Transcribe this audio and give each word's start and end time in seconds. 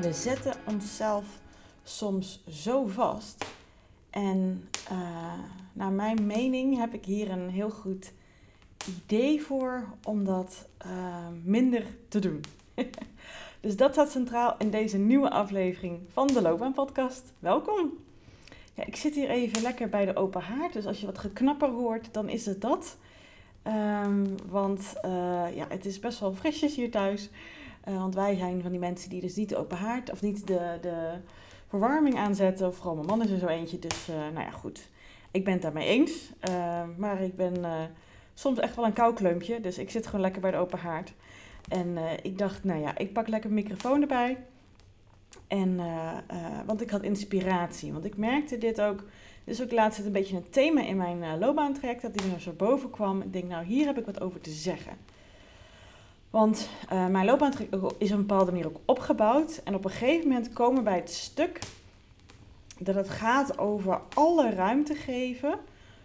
we 0.00 0.12
zetten 0.12 0.54
onszelf 0.66 1.24
soms 1.82 2.42
zo 2.48 2.86
vast. 2.86 3.44
En 4.10 4.68
uh, 4.92 5.32
naar 5.72 5.92
mijn 5.92 6.26
mening 6.26 6.78
heb 6.78 6.94
ik 6.94 7.04
hier 7.04 7.30
een 7.30 7.48
heel 7.50 7.70
goed 7.70 8.12
idee 8.86 9.42
voor 9.42 9.84
om 10.04 10.24
dat 10.24 10.68
uh, 10.86 11.26
minder 11.44 11.84
te 12.08 12.18
doen. 12.18 12.40
dus 13.60 13.76
dat 13.76 13.92
staat 13.92 14.10
centraal 14.10 14.54
in 14.58 14.70
deze 14.70 14.98
nieuwe 14.98 15.30
aflevering 15.30 16.00
van 16.12 16.26
de 16.26 16.42
Loopbaan 16.42 16.74
Podcast. 16.74 17.32
Welkom! 17.38 17.92
Ja, 18.74 18.86
ik 18.86 18.96
zit 18.96 19.14
hier 19.14 19.28
even 19.28 19.62
lekker 19.62 19.88
bij 19.88 20.04
de 20.04 20.16
open 20.16 20.42
haard, 20.42 20.72
dus 20.72 20.86
als 20.86 21.00
je 21.00 21.06
wat 21.06 21.18
geknapper 21.18 21.68
hoort, 21.68 22.08
dan 22.12 22.28
is 22.28 22.46
het 22.46 22.60
dat. 22.60 22.96
Um, 23.66 24.34
want 24.48 24.92
uh, 25.04 25.10
ja, 25.54 25.66
het 25.68 25.86
is 25.86 25.98
best 25.98 26.20
wel 26.20 26.34
frisjes 26.34 26.76
hier 26.76 26.90
thuis. 26.90 27.30
Uh, 27.88 27.98
want 27.98 28.14
wij 28.14 28.36
zijn 28.36 28.62
van 28.62 28.70
die 28.70 28.80
mensen 28.80 29.10
die 29.10 29.20
dus 29.20 29.34
niet 29.34 29.48
de 29.48 29.56
open 29.56 29.76
haard 29.76 30.10
of 30.10 30.22
niet 30.22 30.46
de, 30.46 30.78
de 30.80 31.12
verwarming 31.68 32.16
aanzetten. 32.16 32.74
Vooral 32.74 32.94
mijn 32.94 33.06
man 33.06 33.22
is 33.22 33.30
er 33.30 33.38
zo 33.38 33.46
eentje. 33.46 33.78
Dus 33.78 34.08
uh, 34.08 34.16
nou 34.16 34.40
ja, 34.40 34.50
goed. 34.50 34.88
Ik 35.30 35.44
ben 35.44 35.52
het 35.52 35.62
daarmee 35.62 35.88
eens. 35.88 36.32
Uh, 36.48 36.82
maar 36.96 37.22
ik 37.22 37.36
ben 37.36 37.54
soms 38.34 38.58
echt 38.58 38.76
wel 38.76 38.84
een 38.84 38.92
kouklumpje. 38.92 39.60
Dus 39.60 39.78
ik 39.78 39.90
zit 39.90 40.06
gewoon 40.06 40.20
lekker 40.20 40.40
bij 40.40 40.50
de 40.50 40.56
open 40.56 40.78
haard. 40.78 41.12
En 41.68 41.98
ik 42.22 42.38
dacht, 42.38 42.64
nou 42.64 42.80
ja, 42.80 42.98
ik 42.98 43.12
pak 43.12 43.28
lekker 43.28 43.50
een 43.50 43.56
microfoon 43.56 44.00
erbij. 44.00 44.38
En, 45.46 45.80
want 46.66 46.80
ik 46.80 46.90
had 46.90 47.02
inspiratie. 47.02 47.92
Want 47.92 48.04
ik 48.04 48.16
merkte 48.16 48.58
dit 48.58 48.80
ook. 48.80 49.04
Dus 49.44 49.62
ook 49.62 49.72
laatst 49.72 50.04
een 50.04 50.12
beetje 50.12 50.36
een 50.36 50.50
thema 50.50 50.82
in 50.82 50.96
mijn 50.96 51.38
loopbaantraject. 51.38 52.02
Dat 52.02 52.18
die 52.18 52.32
er 52.32 52.40
zo 52.40 52.52
boven 52.52 52.90
kwam. 52.90 53.20
Ik 53.20 53.32
denk, 53.32 53.48
nou, 53.48 53.64
hier 53.64 53.86
heb 53.86 53.98
ik 53.98 54.06
wat 54.06 54.20
over 54.20 54.40
te 54.40 54.50
zeggen. 54.50 54.92
Want 56.38 56.68
uh, 56.92 57.06
mijn 57.06 57.26
loopbaan 57.26 57.52
is 57.98 58.10
op 58.10 58.18
een 58.18 58.26
bepaalde 58.26 58.50
manier 58.50 58.66
ook 58.66 58.80
opgebouwd. 58.84 59.60
En 59.64 59.74
op 59.74 59.84
een 59.84 59.90
gegeven 59.90 60.28
moment 60.28 60.52
komen 60.52 60.76
we 60.76 60.82
bij 60.82 60.96
het 60.96 61.10
stuk 61.10 61.60
dat 62.78 62.94
het 62.94 63.08
gaat 63.08 63.58
over 63.58 64.00
alle 64.14 64.50
ruimte 64.50 64.94
geven. 64.94 65.58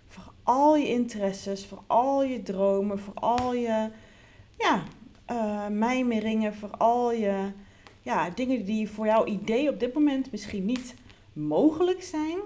Voor 0.08 0.32
al 0.44 0.76
je 0.76 0.88
interesses, 0.88 1.66
voor 1.66 1.82
al 1.88 2.24
je 2.24 2.44
dromen, 2.44 3.00
voor 3.00 3.14
al 3.14 3.54
je 3.54 3.90
ja, 4.58 4.84
uh, 5.32 5.68
mijmeringen, 5.68 6.54
voor 6.54 6.78
al 6.78 7.12
je 7.12 7.52
ja, 8.02 8.30
dingen 8.30 8.66
die 8.66 8.90
voor 8.90 9.06
jouw 9.06 9.26
idee 9.26 9.70
op 9.70 9.80
dit 9.80 9.94
moment 9.94 10.32
misschien 10.32 10.66
niet 10.66 10.96
mogelijk 11.34 12.04
zijn. 12.04 12.38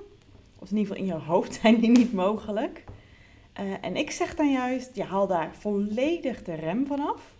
Of 0.59 0.71
in 0.71 0.77
ieder 0.77 0.95
geval 0.95 1.09
in 1.09 1.19
je 1.19 1.25
hoofd 1.25 1.53
zijn 1.61 1.79
die 1.79 1.89
niet 1.89 2.13
mogelijk. 2.13 2.83
Uh, 3.59 3.73
en 3.81 3.95
ik 3.95 4.11
zeg 4.11 4.35
dan 4.35 4.51
juist, 4.51 4.95
je 4.95 5.03
haal 5.03 5.27
daar 5.27 5.55
volledig 5.55 6.43
de 6.43 6.53
rem 6.53 6.87
vanaf. 6.87 7.35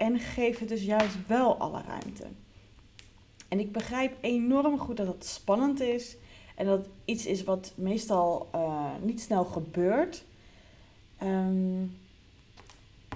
En 0.00 0.18
geef 0.18 0.58
het 0.58 0.68
dus 0.68 0.82
juist 0.82 1.26
wel 1.26 1.56
alle 1.56 1.82
ruimte. 1.86 2.24
En 3.48 3.60
ik 3.60 3.72
begrijp 3.72 4.16
enorm 4.20 4.78
goed 4.78 4.96
dat 4.96 5.06
het 5.06 5.24
spannend 5.24 5.80
is. 5.80 6.16
En 6.56 6.66
dat 6.66 6.88
iets 7.04 7.26
is 7.26 7.44
wat 7.44 7.72
meestal 7.74 8.48
uh, 8.54 8.84
niet 9.00 9.20
snel 9.20 9.44
gebeurt. 9.44 10.24
Um, 11.22 11.98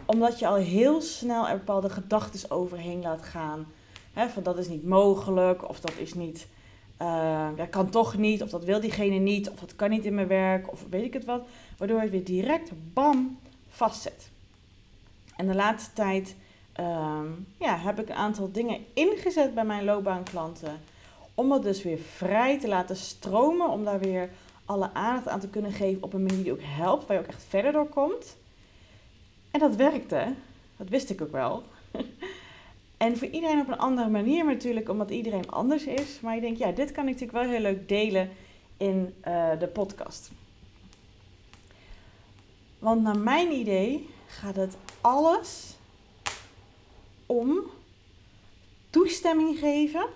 omdat 0.04 0.38
je 0.38 0.46
al 0.46 0.54
heel 0.54 1.00
snel 1.00 1.48
er 1.48 1.56
bepaalde 1.56 1.90
gedachten 1.90 2.50
overheen 2.50 3.00
laat 3.00 3.22
gaan. 3.22 3.66
Van 4.14 4.42
dat 4.42 4.58
is 4.58 4.68
niet 4.68 4.84
mogelijk, 4.84 5.68
of 5.68 5.80
dat 5.80 5.98
is 5.98 6.14
niet, 6.14 6.46
uh, 7.02 7.48
dat 7.56 7.68
kan 7.68 7.90
toch 7.90 8.16
niet, 8.16 8.42
of 8.42 8.50
dat 8.50 8.64
wil 8.64 8.80
diegene 8.80 9.18
niet, 9.18 9.50
of 9.50 9.58
dat 9.58 9.76
kan 9.76 9.90
niet 9.90 10.04
in 10.04 10.14
mijn 10.14 10.26
werk, 10.26 10.72
of 10.72 10.84
weet 10.90 11.04
ik 11.04 11.12
het 11.12 11.24
wat. 11.24 11.46
Waardoor 11.78 12.02
je 12.02 12.08
weer 12.08 12.24
direct, 12.24 12.70
bam, 12.92 13.38
vastzet. 13.68 14.28
En 15.36 15.46
de 15.46 15.54
laatste 15.54 15.92
tijd 15.92 16.34
um, 16.80 17.46
ja, 17.58 17.78
heb 17.78 18.00
ik 18.00 18.08
een 18.08 18.14
aantal 18.14 18.52
dingen 18.52 18.84
ingezet 18.92 19.54
bij 19.54 19.64
mijn 19.64 19.84
loopbaanklanten. 19.84 20.80
Om 21.34 21.52
het 21.52 21.62
dus 21.62 21.82
weer 21.82 21.98
vrij 21.98 22.58
te 22.58 22.68
laten 22.68 22.96
stromen. 22.96 23.68
Om 23.68 23.84
daar 23.84 24.00
weer 24.00 24.30
alle 24.64 24.90
aandacht 24.92 25.28
aan 25.28 25.40
te 25.40 25.48
kunnen 25.48 25.72
geven 25.72 26.02
op 26.02 26.12
een 26.12 26.22
manier 26.22 26.42
die 26.42 26.52
ook 26.52 26.62
helpt. 26.62 27.06
Waar 27.06 27.16
je 27.16 27.22
ook 27.22 27.28
echt 27.28 27.44
verder 27.48 27.72
door 27.72 27.88
komt. 27.88 28.36
En 29.50 29.60
dat 29.60 29.76
werkte. 29.76 30.34
Dat 30.76 30.88
wist 30.88 31.10
ik 31.10 31.22
ook 31.22 31.32
wel. 31.32 31.62
en 32.96 33.16
voor 33.16 33.28
iedereen 33.28 33.60
op 33.60 33.68
een 33.68 33.78
andere 33.78 34.08
manier 34.08 34.44
natuurlijk. 34.44 34.88
Omdat 34.88 35.10
iedereen 35.10 35.50
anders 35.50 35.84
is. 35.84 36.20
Maar 36.20 36.34
ik 36.36 36.42
denk, 36.42 36.56
ja, 36.56 36.72
dit 36.72 36.92
kan 36.92 37.08
ik 37.08 37.12
natuurlijk 37.12 37.38
wel 37.38 37.50
heel 37.50 37.60
leuk 37.60 37.88
delen 37.88 38.30
in 38.76 39.14
uh, 39.28 39.50
de 39.58 39.66
podcast. 39.66 40.30
Want 42.78 43.02
naar 43.02 43.18
mijn 43.18 43.52
idee 43.52 44.08
gaat 44.26 44.56
het 44.56 44.76
alles 45.00 45.73
om 47.26 47.58
toestemming 48.90 49.58
geven 49.58 50.06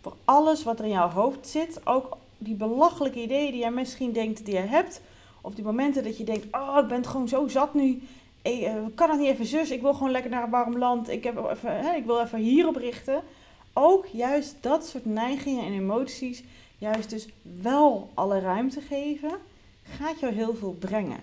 voor 0.00 0.16
alles 0.24 0.62
wat 0.62 0.78
er 0.78 0.84
in 0.84 0.90
jouw 0.90 1.10
hoofd 1.10 1.48
zit. 1.48 1.86
Ook 1.86 2.16
die 2.38 2.54
belachelijke 2.54 3.22
ideeën 3.22 3.50
die 3.50 3.60
jij 3.60 3.70
misschien 3.70 4.12
denkt 4.12 4.44
die 4.44 4.54
je 4.54 4.60
hebt. 4.60 5.00
Of 5.40 5.54
die 5.54 5.64
momenten 5.64 6.04
dat 6.04 6.18
je 6.18 6.24
denkt, 6.24 6.46
oh 6.50 6.78
ik 6.82 6.88
ben 6.88 7.06
gewoon 7.06 7.28
zo 7.28 7.48
zat 7.48 7.74
nu. 7.74 8.02
Ik 8.42 8.62
eh, 8.62 8.74
kan 8.94 9.10
het 9.10 9.18
niet 9.18 9.28
even 9.28 9.46
zus, 9.46 9.70
ik 9.70 9.80
wil 9.80 9.94
gewoon 9.94 10.10
lekker 10.10 10.30
naar 10.30 10.42
een 10.42 10.50
warm 10.50 10.78
land. 10.78 11.08
Ik, 11.08 11.24
heb 11.24 11.50
even, 11.50 11.80
hè, 11.80 11.94
ik 11.94 12.04
wil 12.04 12.20
even 12.20 12.38
hierop 12.38 12.76
richten. 12.76 13.22
Ook 13.72 14.06
juist 14.06 14.56
dat 14.60 14.86
soort 14.86 15.04
neigingen 15.04 15.64
en 15.64 15.72
emoties, 15.72 16.42
juist 16.78 17.10
dus 17.10 17.28
wel 17.60 18.10
alle 18.14 18.40
ruimte 18.40 18.80
geven, 18.80 19.32
gaat 19.82 20.20
jou 20.20 20.34
heel 20.34 20.54
veel 20.54 20.76
brengen. 20.78 21.20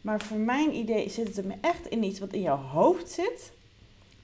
Maar 0.00 0.20
voor 0.20 0.36
mijn 0.36 0.74
idee 0.74 1.08
zit 1.08 1.26
het 1.26 1.36
er 1.36 1.44
echt 1.60 1.86
in 1.88 2.02
iets 2.02 2.20
wat 2.20 2.32
in 2.32 2.40
jouw 2.40 2.56
hoofd 2.56 3.10
zit 3.10 3.52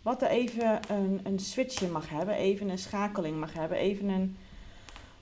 wat 0.03 0.23
er 0.23 0.29
even 0.29 0.81
een, 0.89 1.21
een 1.23 1.39
switchje 1.39 1.87
mag 1.87 2.09
hebben, 2.09 2.35
even 2.35 2.69
een 2.69 2.79
schakeling 2.79 3.41
mag 3.41 3.53
hebben, 3.53 3.79
even 3.79 4.09
een, 4.09 4.37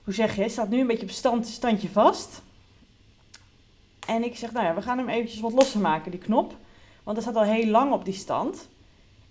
hoe 0.03 0.13
zeg 0.13 0.35
je, 0.35 0.49
staat 0.49 0.69
nu 0.69 0.79
een 0.79 0.87
beetje 0.87 1.05
op 1.05 1.11
stand, 1.11 1.47
standje 1.47 1.89
vast. 1.89 2.41
En 4.07 4.23
ik 4.23 4.37
zeg, 4.37 4.51
nou 4.51 4.65
ja, 4.65 4.75
we 4.75 4.81
gaan 4.81 4.97
hem 4.97 5.09
eventjes 5.09 5.39
wat 5.39 5.53
losser 5.53 5.79
maken, 5.79 6.11
die 6.11 6.19
knop. 6.19 6.55
Want 7.03 7.17
hij 7.17 7.31
staat 7.31 7.43
al 7.43 7.53
heel 7.53 7.67
lang 7.67 7.93
op 7.93 8.05
die 8.05 8.13
stand. 8.13 8.67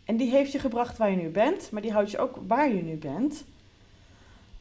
En 0.04 0.16
die 0.16 0.30
heeft 0.30 0.52
je 0.52 0.58
gebracht 0.58 0.96
waar 0.96 1.10
je 1.10 1.16
nu 1.16 1.28
bent, 1.28 1.70
maar 1.70 1.82
die 1.82 1.92
houdt 1.92 2.10
je 2.10 2.18
ook 2.18 2.38
waar 2.46 2.68
je 2.68 2.82
nu 2.82 2.96
bent 2.96 3.44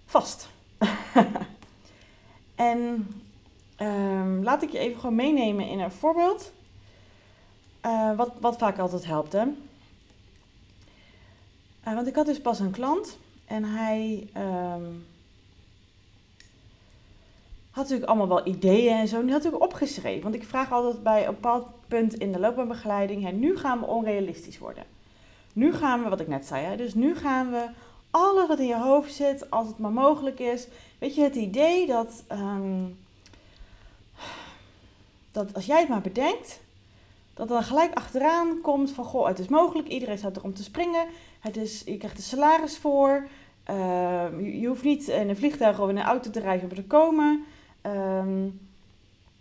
vast. 0.06 0.50
en 2.56 3.08
um, 3.82 4.44
laat 4.44 4.62
ik 4.62 4.70
je 4.70 4.78
even 4.78 5.00
gewoon 5.00 5.16
meenemen 5.16 5.68
in 5.68 5.80
een 5.80 5.92
voorbeeld. 5.92 6.52
Uh, 7.86 8.16
wat, 8.16 8.32
wat 8.40 8.58
vaak 8.58 8.78
altijd 8.78 9.06
helpt. 9.06 9.34
Hè? 9.34 9.44
Uh, 11.88 11.94
want 11.94 12.08
ik 12.08 12.16
had 12.16 12.26
dus 12.26 12.42
pas 12.42 12.60
een 12.60 12.72
klant 12.72 13.18
en 13.46 13.64
hij 13.64 14.30
um, 14.38 15.06
had 17.70 17.84
natuurlijk 17.84 18.10
allemaal 18.10 18.28
wel 18.28 18.48
ideeën 18.48 18.98
en 18.98 19.08
zo. 19.08 19.22
Die 19.22 19.32
had 19.32 19.48
ook 19.48 19.62
opgeschreven. 19.62 20.24
Want 20.24 20.36
ik 20.36 20.44
vraag 20.44 20.72
altijd 20.72 21.04
bij 21.04 21.28
een 21.28 21.34
bepaald 21.34 21.68
punt 21.88 22.14
in 22.14 22.32
de 22.32 22.40
loopbaanbegeleiding: 22.40 23.24
hè, 23.24 23.32
nu 23.32 23.58
gaan 23.58 23.80
we 23.80 23.86
onrealistisch 23.86 24.58
worden. 24.58 24.84
Nu 25.54 25.74
gaan 25.74 26.04
we, 26.04 26.10
wat 26.10 26.20
ik 26.20 26.28
net 26.28 26.46
zei, 26.46 26.66
hè, 26.66 26.76
dus 26.76 26.94
nu 26.94 27.16
gaan 27.16 27.52
we 27.52 27.66
alles 28.12 28.48
wat 28.48 28.60
in 28.60 28.68
je 28.68 28.80
hoofd 28.80 29.14
zit, 29.14 29.52
als 29.52 29.68
het 29.68 29.78
maar 29.78 29.92
mogelijk 29.92 30.40
is. 30.40 30.68
Weet 30.98 31.16
je, 31.16 31.22
het 31.22 31.36
idee 31.36 31.88
dat, 31.88 32.24
um, 32.32 32.98
dat 35.32 35.54
als 35.54 35.66
jij 35.66 35.80
het 35.80 35.90
maar 35.90 36.02
bedenkt, 36.02 36.60
dat 37.38 37.48
dan 37.48 37.64
gelijk 37.64 37.94
achteraan 37.94 38.62
komt 38.62 38.92
van, 38.92 39.06
goh, 39.06 39.28
het 39.28 39.40
is 39.40 39.48
mogelijk, 39.48 39.88
iedereen 39.88 40.18
staat 40.18 40.36
er 40.36 40.44
om 40.44 40.54
te 40.54 40.64
springen. 40.64 41.06
Het 41.40 41.58
is, 41.58 41.82
je 41.86 41.98
krijgt 41.98 42.18
er 42.18 42.24
salaris 42.24 42.78
voor. 42.78 43.28
Uh, 43.70 44.26
je, 44.62 44.68
hoeft 44.68 44.84
niet 44.84 45.08
in 45.08 45.30
een 45.30 45.36
vliegtuig 45.36 45.80
of 45.80 45.90
in 45.90 45.98
een 45.98 46.04
auto 46.04 46.30
te 46.30 46.40
reizen 46.40 46.70
om 46.70 46.76
er 46.76 46.84
te 46.84 46.88
komen. 46.88 47.44
Um, 47.86 48.60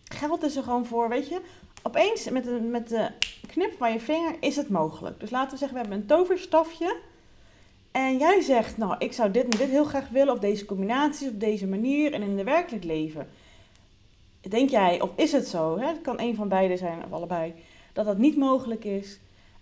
geld 0.04 0.42
is 0.42 0.56
er 0.56 0.62
gewoon 0.62 0.86
voor, 0.86 1.08
weet 1.08 1.28
je. 1.28 1.40
Opeens 1.82 2.30
met 2.30 2.44
de, 2.44 2.50
met 2.50 2.88
de 2.88 3.10
knip 3.46 3.74
van 3.78 3.92
je 3.92 4.00
vinger 4.00 4.36
is 4.40 4.56
het 4.56 4.68
mogelijk. 4.68 5.20
Dus 5.20 5.30
laten 5.30 5.50
we 5.50 5.56
zeggen, 5.56 5.76
we 5.76 5.82
hebben 5.82 6.00
een 6.00 6.06
toverstafje. 6.06 6.96
En 7.92 8.18
jij 8.18 8.40
zegt, 8.40 8.76
nou, 8.76 8.94
ik 8.98 9.12
zou 9.12 9.30
dit 9.30 9.44
en 9.44 9.58
dit 9.58 9.68
heel 9.68 9.84
graag 9.84 10.08
willen. 10.08 10.34
Of 10.34 10.38
deze 10.38 10.64
combinaties, 10.64 11.28
op 11.28 11.40
deze 11.40 11.66
manier. 11.66 12.12
En 12.12 12.22
in 12.22 12.36
het 12.36 12.46
werkelijk 12.46 12.84
leven. 12.84 13.28
Denk 14.40 14.70
jij, 14.70 15.00
of 15.00 15.10
is 15.16 15.32
het 15.32 15.48
zo? 15.48 15.78
Hè? 15.78 15.86
Het 15.86 16.00
kan 16.00 16.20
een 16.20 16.34
van 16.34 16.48
beide 16.48 16.76
zijn, 16.76 17.04
of 17.04 17.12
allebei. 17.12 17.54
Dat 17.96 18.04
dat 18.04 18.18
niet 18.18 18.36
mogelijk 18.36 18.84
is. 18.84 19.18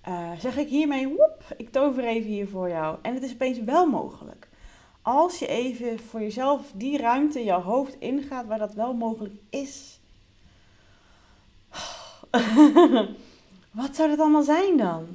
Uh, 0.09 0.31
zeg 0.39 0.57
ik 0.57 0.69
hiermee, 0.69 1.09
woep, 1.09 1.43
ik 1.57 1.71
tover 1.71 2.05
even 2.05 2.31
hier 2.31 2.49
voor 2.49 2.69
jou. 2.69 2.99
En 3.03 3.15
het 3.15 3.23
is 3.23 3.33
opeens 3.33 3.59
wel 3.59 3.87
mogelijk. 3.87 4.49
Als 5.03 5.39
je 5.39 5.47
even 5.47 5.99
voor 5.99 6.21
jezelf 6.21 6.73
die 6.75 6.99
ruimte 6.99 7.39
in 7.39 7.45
jouw 7.45 7.61
hoofd 7.61 7.97
ingaat 7.99 8.47
waar 8.47 8.59
dat 8.59 8.75
wel 8.75 8.95
mogelijk 8.95 9.35
is. 9.51 9.99
Wat 13.81 13.97
zou 13.97 14.09
dat 14.09 14.19
allemaal 14.19 14.43
zijn 14.43 14.77
dan? 14.77 15.07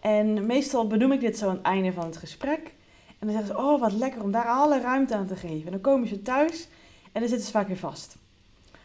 En 0.00 0.46
meestal 0.46 0.86
benoem 0.86 1.12
ik 1.12 1.20
dit 1.20 1.38
zo 1.38 1.48
aan 1.48 1.56
het 1.56 1.64
einde 1.64 1.92
van 1.92 2.04
het 2.04 2.16
gesprek. 2.16 2.74
En 3.18 3.26
dan 3.26 3.30
zeggen 3.30 3.46
ze, 3.46 3.62
oh 3.62 3.80
wat 3.80 3.92
lekker 3.92 4.22
om 4.22 4.30
daar 4.30 4.48
alle 4.48 4.80
ruimte 4.80 5.14
aan 5.14 5.26
te 5.26 5.36
geven. 5.36 5.66
En 5.66 5.72
dan 5.72 5.80
komen 5.80 6.08
ze 6.08 6.22
thuis 6.22 6.68
en 7.12 7.20
dan 7.20 7.28
zitten 7.28 7.46
ze 7.46 7.52
vaak 7.52 7.68
weer 7.68 7.76
vast. 7.76 8.16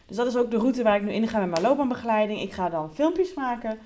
Dus 0.06 0.16
dat 0.16 0.26
is 0.26 0.36
ook 0.36 0.50
de 0.50 0.56
route 0.56 0.82
waar 0.82 0.96
ik 0.96 1.02
nu 1.02 1.12
in 1.12 1.28
ga 1.28 1.38
met 1.38 1.50
mijn 1.50 1.62
loopbaanbegeleiding. 1.62 2.40
Ik 2.40 2.52
ga 2.52 2.68
dan 2.68 2.94
filmpjes 2.94 3.34
maken 3.34 3.78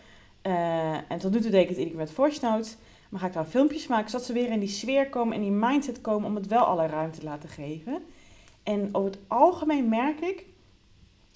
uh, 0.42 1.10
en 1.10 1.18
tot 1.18 1.32
nu 1.32 1.40
toe 1.40 1.50
deed 1.50 1.62
ik 1.62 1.68
het 1.68 1.78
iedere 1.78 1.96
keer 1.96 2.04
met 2.04 2.14
voice 2.14 2.44
notes. 2.44 2.76
Maar 3.08 3.20
ga 3.20 3.26
ik 3.26 3.32
dan 3.32 3.46
filmpjes 3.46 3.86
maken, 3.86 4.10
zodat 4.10 4.26
ze 4.26 4.32
weer 4.32 4.50
in 4.50 4.60
die 4.60 4.68
sfeer 4.68 5.08
komen, 5.08 5.34
in 5.34 5.40
die 5.40 5.50
mindset 5.50 6.00
komen 6.00 6.28
om 6.28 6.34
het 6.34 6.46
wel 6.46 6.64
alle 6.64 6.86
ruimte 6.86 7.18
te 7.18 7.24
laten 7.24 7.48
geven. 7.48 8.02
En 8.62 8.88
over 8.92 9.10
het 9.10 9.20
algemeen 9.26 9.88
merk 9.88 10.20
ik 10.20 10.44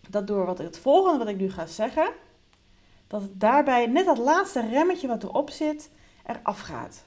dat 0.08 0.26
door 0.26 0.46
wat 0.46 0.58
het 0.58 0.78
volgende 0.78 1.18
wat 1.18 1.28
ik 1.28 1.36
nu 1.36 1.50
ga 1.50 1.66
zeggen, 1.66 2.12
dat 3.06 3.22
het 3.22 3.40
daarbij 3.40 3.86
net 3.86 4.04
dat 4.04 4.18
laatste 4.18 4.68
remmetje 4.68 5.08
wat 5.08 5.22
erop 5.22 5.50
zit, 5.50 5.90
eraf 6.26 6.60
gaat. 6.60 7.04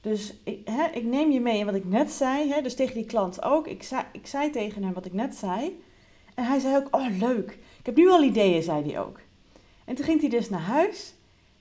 Dus 0.00 0.34
ik, 0.44 0.68
hè, 0.68 0.86
ik 0.86 1.04
neem 1.04 1.30
je 1.30 1.40
mee 1.40 1.58
in 1.58 1.64
wat 1.64 1.74
ik 1.74 1.84
net 1.84 2.10
zei. 2.10 2.52
Hè, 2.52 2.62
dus 2.62 2.74
tegen 2.74 2.94
die 2.94 3.04
klant 3.04 3.42
ook. 3.42 3.66
Ik 3.66 3.82
zei, 3.82 4.02
ik 4.12 4.26
zei 4.26 4.50
tegen 4.50 4.82
hem 4.82 4.92
wat 4.92 5.06
ik 5.06 5.12
net 5.12 5.34
zei. 5.34 5.82
En 6.38 6.44
hij 6.44 6.58
zei 6.58 6.76
ook, 6.76 6.88
oh 6.90 7.18
leuk. 7.18 7.58
Ik 7.78 7.86
heb 7.86 7.96
nu 7.96 8.10
al 8.10 8.22
ideeën, 8.22 8.62
zei 8.62 8.90
hij 8.90 9.00
ook. 9.00 9.18
En 9.84 9.94
toen 9.94 10.04
ging 10.04 10.20
hij 10.20 10.28
dus 10.28 10.50
naar 10.50 10.60
huis. 10.60 11.14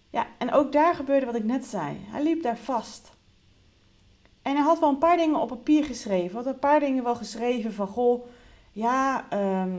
Ja, 0.09 0.27
en 0.38 0.51
ook 0.51 0.71
daar 0.71 0.95
gebeurde 0.95 1.25
wat 1.25 1.35
ik 1.35 1.44
net 1.44 1.65
zei. 1.65 1.97
Hij 2.00 2.24
liep 2.24 2.44
daar 2.44 2.57
vast. 2.57 3.12
En 4.41 4.56
hij 4.56 4.63
had 4.63 4.79
wel 4.79 4.89
een 4.89 4.97
paar 4.97 5.18
dingen 5.18 5.39
op 5.39 5.47
papier 5.47 5.83
geschreven. 5.83 6.35
Had 6.35 6.45
een 6.45 6.59
paar 6.59 6.79
dingen 6.79 7.03
wel 7.03 7.15
geschreven 7.15 7.74
van, 7.74 7.88
goh, 7.88 8.25
ja, 8.71 9.25
ehm, 9.29 9.75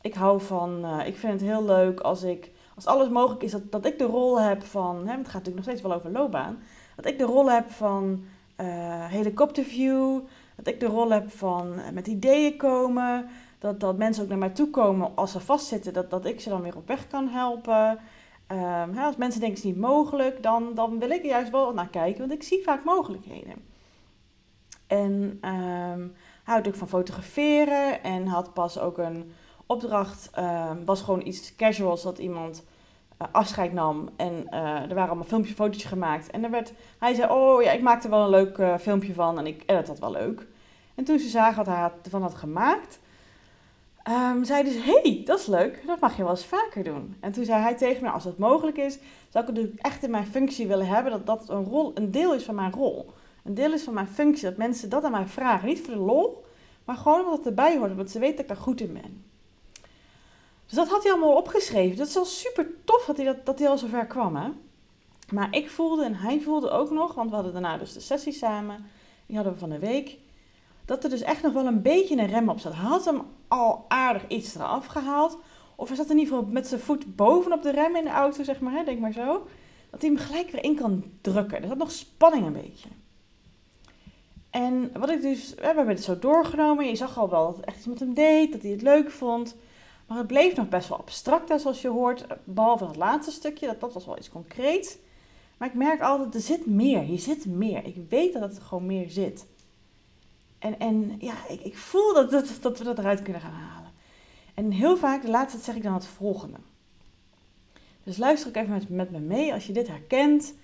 ik 0.00 0.14
hou 0.14 0.40
van, 0.40 0.84
uh, 0.84 1.06
ik 1.06 1.16
vind 1.16 1.32
het 1.32 1.50
heel 1.50 1.64
leuk 1.64 2.00
als 2.00 2.22
ik, 2.22 2.50
als 2.74 2.86
alles 2.86 3.08
mogelijk 3.08 3.42
is, 3.42 3.50
dat, 3.50 3.72
dat 3.72 3.84
ik 3.84 3.98
de 3.98 4.04
rol 4.04 4.40
heb 4.40 4.64
van, 4.64 4.96
hè, 4.96 5.16
het 5.16 5.28
gaat 5.28 5.44
natuurlijk 5.44 5.54
nog 5.54 5.64
steeds 5.64 5.82
wel 5.82 5.92
over 5.92 6.10
loopbaan, 6.10 6.62
dat 6.96 7.06
ik 7.06 7.18
de 7.18 7.24
rol 7.24 7.50
heb 7.50 7.70
van 7.70 8.24
uh, 8.60 8.66
helikopterview, 9.06 10.20
dat 10.56 10.66
ik 10.66 10.80
de 10.80 10.86
rol 10.86 11.10
heb 11.10 11.30
van 11.30 11.72
uh, 11.78 11.88
met 11.92 12.06
ideeën 12.06 12.56
komen, 12.56 13.28
dat, 13.64 13.80
dat 13.80 13.96
mensen 13.96 14.22
ook 14.22 14.28
naar 14.28 14.38
mij 14.38 14.50
toe 14.50 14.70
komen 14.70 15.10
als 15.14 15.32
ze 15.32 15.40
vastzitten, 15.40 15.92
dat, 15.92 16.10
dat 16.10 16.24
ik 16.24 16.40
ze 16.40 16.48
dan 16.48 16.62
weer 16.62 16.76
op 16.76 16.86
weg 16.86 17.06
kan 17.06 17.28
helpen. 17.28 17.98
Um, 18.48 18.94
hè, 18.94 19.04
als 19.04 19.16
mensen 19.16 19.40
denken 19.40 19.58
het 19.58 19.64
is 19.64 19.72
niet 19.72 19.80
mogelijk, 19.80 20.42
dan, 20.42 20.74
dan 20.74 20.98
wil 20.98 21.10
ik 21.10 21.22
er 21.22 21.28
juist 21.28 21.50
wel 21.50 21.74
naar 21.74 21.88
kijken, 21.88 22.20
want 22.20 22.32
ik 22.32 22.42
zie 22.42 22.62
vaak 22.62 22.84
mogelijkheden. 22.84 23.54
En 24.86 25.12
um, 25.12 26.14
hij 26.44 26.54
houdt 26.54 26.68
ook 26.68 26.74
van 26.74 26.88
fotograferen 26.88 28.02
en 28.02 28.26
had 28.26 28.52
pas 28.52 28.78
ook 28.78 28.98
een 28.98 29.32
opdracht, 29.66 30.30
um, 30.38 30.84
was 30.84 31.02
gewoon 31.02 31.26
iets 31.26 31.56
casuals 31.56 32.02
dat 32.02 32.18
iemand 32.18 32.64
uh, 33.22 33.28
afscheid 33.32 33.72
nam. 33.72 34.08
En 34.16 34.46
uh, 34.50 34.60
er 34.60 34.94
waren 34.94 35.08
allemaal 35.08 35.24
filmpjes, 35.24 35.54
fotootjes 35.54 35.84
gemaakt. 35.84 36.30
En 36.30 36.44
er 36.44 36.50
werd, 36.50 36.72
hij 36.98 37.14
zei, 37.14 37.30
oh 37.30 37.62
ja, 37.62 37.70
ik 37.70 37.82
maakte 37.82 38.08
wel 38.08 38.22
een 38.22 38.30
leuk 38.30 38.58
uh, 38.58 38.78
filmpje 38.78 39.14
van 39.14 39.38
en 39.38 39.46
ik 39.46 39.62
edit 39.66 39.86
dat 39.86 39.98
wel 39.98 40.10
leuk. 40.10 40.46
En 40.94 41.04
toen 41.04 41.18
ze 41.18 41.28
zagen 41.28 41.56
wat 41.56 41.74
hij 41.74 41.90
ervan 42.02 42.22
had 42.22 42.34
gemaakt, 42.34 43.02
um, 44.08 44.44
zeiden 44.44 44.72
ze, 44.72 44.78
hey, 44.78 45.22
dat 45.24 45.38
is 45.38 45.46
leuk, 45.46 45.82
dat 45.86 46.00
mag 46.00 46.16
je 46.16 46.22
wel 46.22 46.30
eens 46.30 46.44
vaker 46.44 46.84
doen. 46.84 47.16
En 47.20 47.32
toen 47.32 47.44
zei 47.44 47.62
hij 47.62 47.74
tegen 47.74 48.02
me, 48.02 48.10
als 48.10 48.24
dat 48.24 48.38
mogelijk 48.38 48.76
is, 48.76 48.98
zou 49.28 49.48
ik 49.48 49.56
het 49.56 49.80
echt 49.80 50.02
in 50.02 50.10
mijn 50.10 50.26
functie 50.26 50.66
willen 50.66 50.86
hebben, 50.86 51.12
dat 51.12 51.26
dat 51.26 51.48
een, 51.48 51.64
rol, 51.64 51.90
een 51.94 52.10
deel 52.10 52.34
is 52.34 52.44
van 52.44 52.54
mijn 52.54 52.72
rol. 52.72 53.10
Een 53.44 53.54
deel 53.54 53.72
is 53.72 53.82
van 53.82 53.94
mijn 53.94 54.06
functie, 54.06 54.44
dat 54.44 54.56
mensen 54.56 54.88
dat 54.88 55.04
aan 55.04 55.10
mij 55.10 55.26
vragen. 55.26 55.68
Niet 55.68 55.80
voor 55.80 55.94
de 55.94 56.00
lol, 56.00 56.44
maar 56.84 56.96
gewoon 56.96 57.20
omdat 57.20 57.38
het 57.38 57.46
erbij 57.46 57.76
hoort, 57.76 57.90
omdat 57.90 58.10
ze 58.10 58.18
weten 58.18 58.36
dat 58.36 58.44
ik 58.44 58.50
daar 58.50 58.64
goed 58.64 58.80
in 58.80 58.92
ben. 58.92 59.24
Dus 60.66 60.74
dat 60.74 60.88
had 60.88 61.02
hij 61.02 61.12
allemaal 61.12 61.36
opgeschreven. 61.36 61.96
Dat 61.96 62.08
is 62.08 62.16
al 62.16 62.24
super 62.24 62.66
tof 62.84 63.04
dat 63.06 63.16
hij, 63.16 63.26
dat, 63.26 63.46
dat 63.46 63.58
hij 63.58 63.68
al 63.68 63.78
zover 63.78 64.06
kwam. 64.06 64.36
Hè? 64.36 64.48
Maar 65.30 65.48
ik 65.50 65.70
voelde 65.70 66.04
en 66.04 66.14
hij 66.14 66.40
voelde 66.40 66.70
ook 66.70 66.90
nog, 66.90 67.14
want 67.14 67.28
we 67.28 67.34
hadden 67.34 67.52
daarna 67.52 67.78
dus 67.78 67.92
de 67.92 68.00
sessie 68.00 68.32
samen, 68.32 68.86
die 69.26 69.36
hadden 69.36 69.54
we 69.54 69.58
van 69.58 69.70
de 69.70 69.78
week, 69.78 70.18
dat 70.84 71.04
er 71.04 71.10
dus 71.10 71.22
echt 71.22 71.42
nog 71.42 71.52
wel 71.52 71.66
een 71.66 71.82
beetje 71.82 72.16
een 72.16 72.26
rem 72.26 72.48
op 72.48 72.58
zat. 72.58 72.74
Hij 72.74 72.82
had 72.82 73.04
hem 73.04 73.22
al 73.48 73.84
aardig 73.88 74.28
iets 74.28 74.54
eraf 74.54 74.86
gehaald. 74.86 75.38
Of 75.76 75.88
hij 75.88 75.96
zat 75.96 76.10
in 76.10 76.18
ieder 76.18 76.34
geval 76.34 76.50
met 76.50 76.66
zijn 76.66 76.80
voet 76.80 77.16
bovenop 77.16 77.62
de 77.62 77.70
rem 77.70 77.96
in 77.96 78.04
de 78.04 78.10
auto, 78.10 78.42
zeg 78.42 78.60
maar, 78.60 78.72
hè, 78.72 78.84
denk 78.84 78.98
maar 78.98 79.12
zo. 79.12 79.46
Dat 79.90 80.00
hij 80.00 80.10
hem 80.10 80.18
gelijk 80.18 80.50
weer 80.50 80.64
in 80.64 80.74
kan 80.74 81.04
drukken. 81.20 81.62
Er 81.62 81.68
zat 81.68 81.76
nog 81.76 81.90
spanning 81.90 82.46
een 82.46 82.52
beetje. 82.52 82.88
En 84.50 84.90
wat 84.98 85.10
ik 85.10 85.20
dus, 85.20 85.54
we 85.54 85.64
hebben 85.64 85.88
het 85.88 86.04
zo 86.04 86.18
doorgenomen. 86.18 86.86
Je 86.86 86.96
zag 86.96 87.18
al 87.18 87.30
wel 87.30 87.46
dat 87.46 87.56
het 87.56 87.64
echt 87.64 87.76
iets 87.76 87.86
met 87.86 88.00
hem 88.00 88.14
deed, 88.14 88.52
dat 88.52 88.62
hij 88.62 88.70
het 88.70 88.82
leuk 88.82 89.10
vond. 89.10 89.56
Maar 90.06 90.18
het 90.18 90.26
bleef 90.26 90.56
nog 90.56 90.68
best 90.68 90.88
wel 90.88 90.98
abstract, 90.98 91.60
zoals 91.60 91.82
je 91.82 91.88
hoort. 91.88 92.26
Behalve 92.44 92.86
het 92.86 92.96
laatste 92.96 93.32
stukje, 93.32 93.66
dat, 93.66 93.80
dat 93.80 93.92
was 93.92 94.06
wel 94.06 94.18
iets 94.18 94.30
concreets. 94.30 94.96
Maar 95.56 95.68
ik 95.68 95.74
merk 95.74 96.00
altijd, 96.00 96.34
er 96.34 96.40
zit 96.40 96.66
meer. 96.66 97.00
Hier 97.00 97.18
zit 97.18 97.46
meer. 97.46 97.84
Ik 97.84 97.96
weet 98.08 98.32
dat 98.32 98.42
het 98.42 98.56
er 98.56 98.62
gewoon 98.62 98.86
meer 98.86 99.10
zit. 99.10 99.46
En, 100.64 100.78
en 100.78 101.16
ja, 101.18 101.34
ik, 101.48 101.60
ik 101.60 101.76
voel 101.76 102.14
dat, 102.14 102.30
dat, 102.30 102.58
dat 102.60 102.78
we 102.78 102.84
dat 102.84 102.98
eruit 102.98 103.22
kunnen 103.22 103.42
gaan 103.42 103.52
halen. 103.52 103.90
En 104.54 104.70
heel 104.70 104.96
vaak, 104.96 105.22
de 105.22 105.30
laatste 105.30 105.60
zeg 105.60 105.74
ik 105.74 105.82
dan 105.82 105.94
het 105.94 106.06
volgende. 106.06 106.56
Dus 108.02 108.16
luister 108.16 108.48
ook 108.48 108.56
even 108.56 108.72
met, 108.72 108.88
met 108.88 109.10
me 109.10 109.18
mee 109.18 109.52
als 109.52 109.66
je 109.66 109.72
dit 109.72 109.88
herkent. 109.88 110.54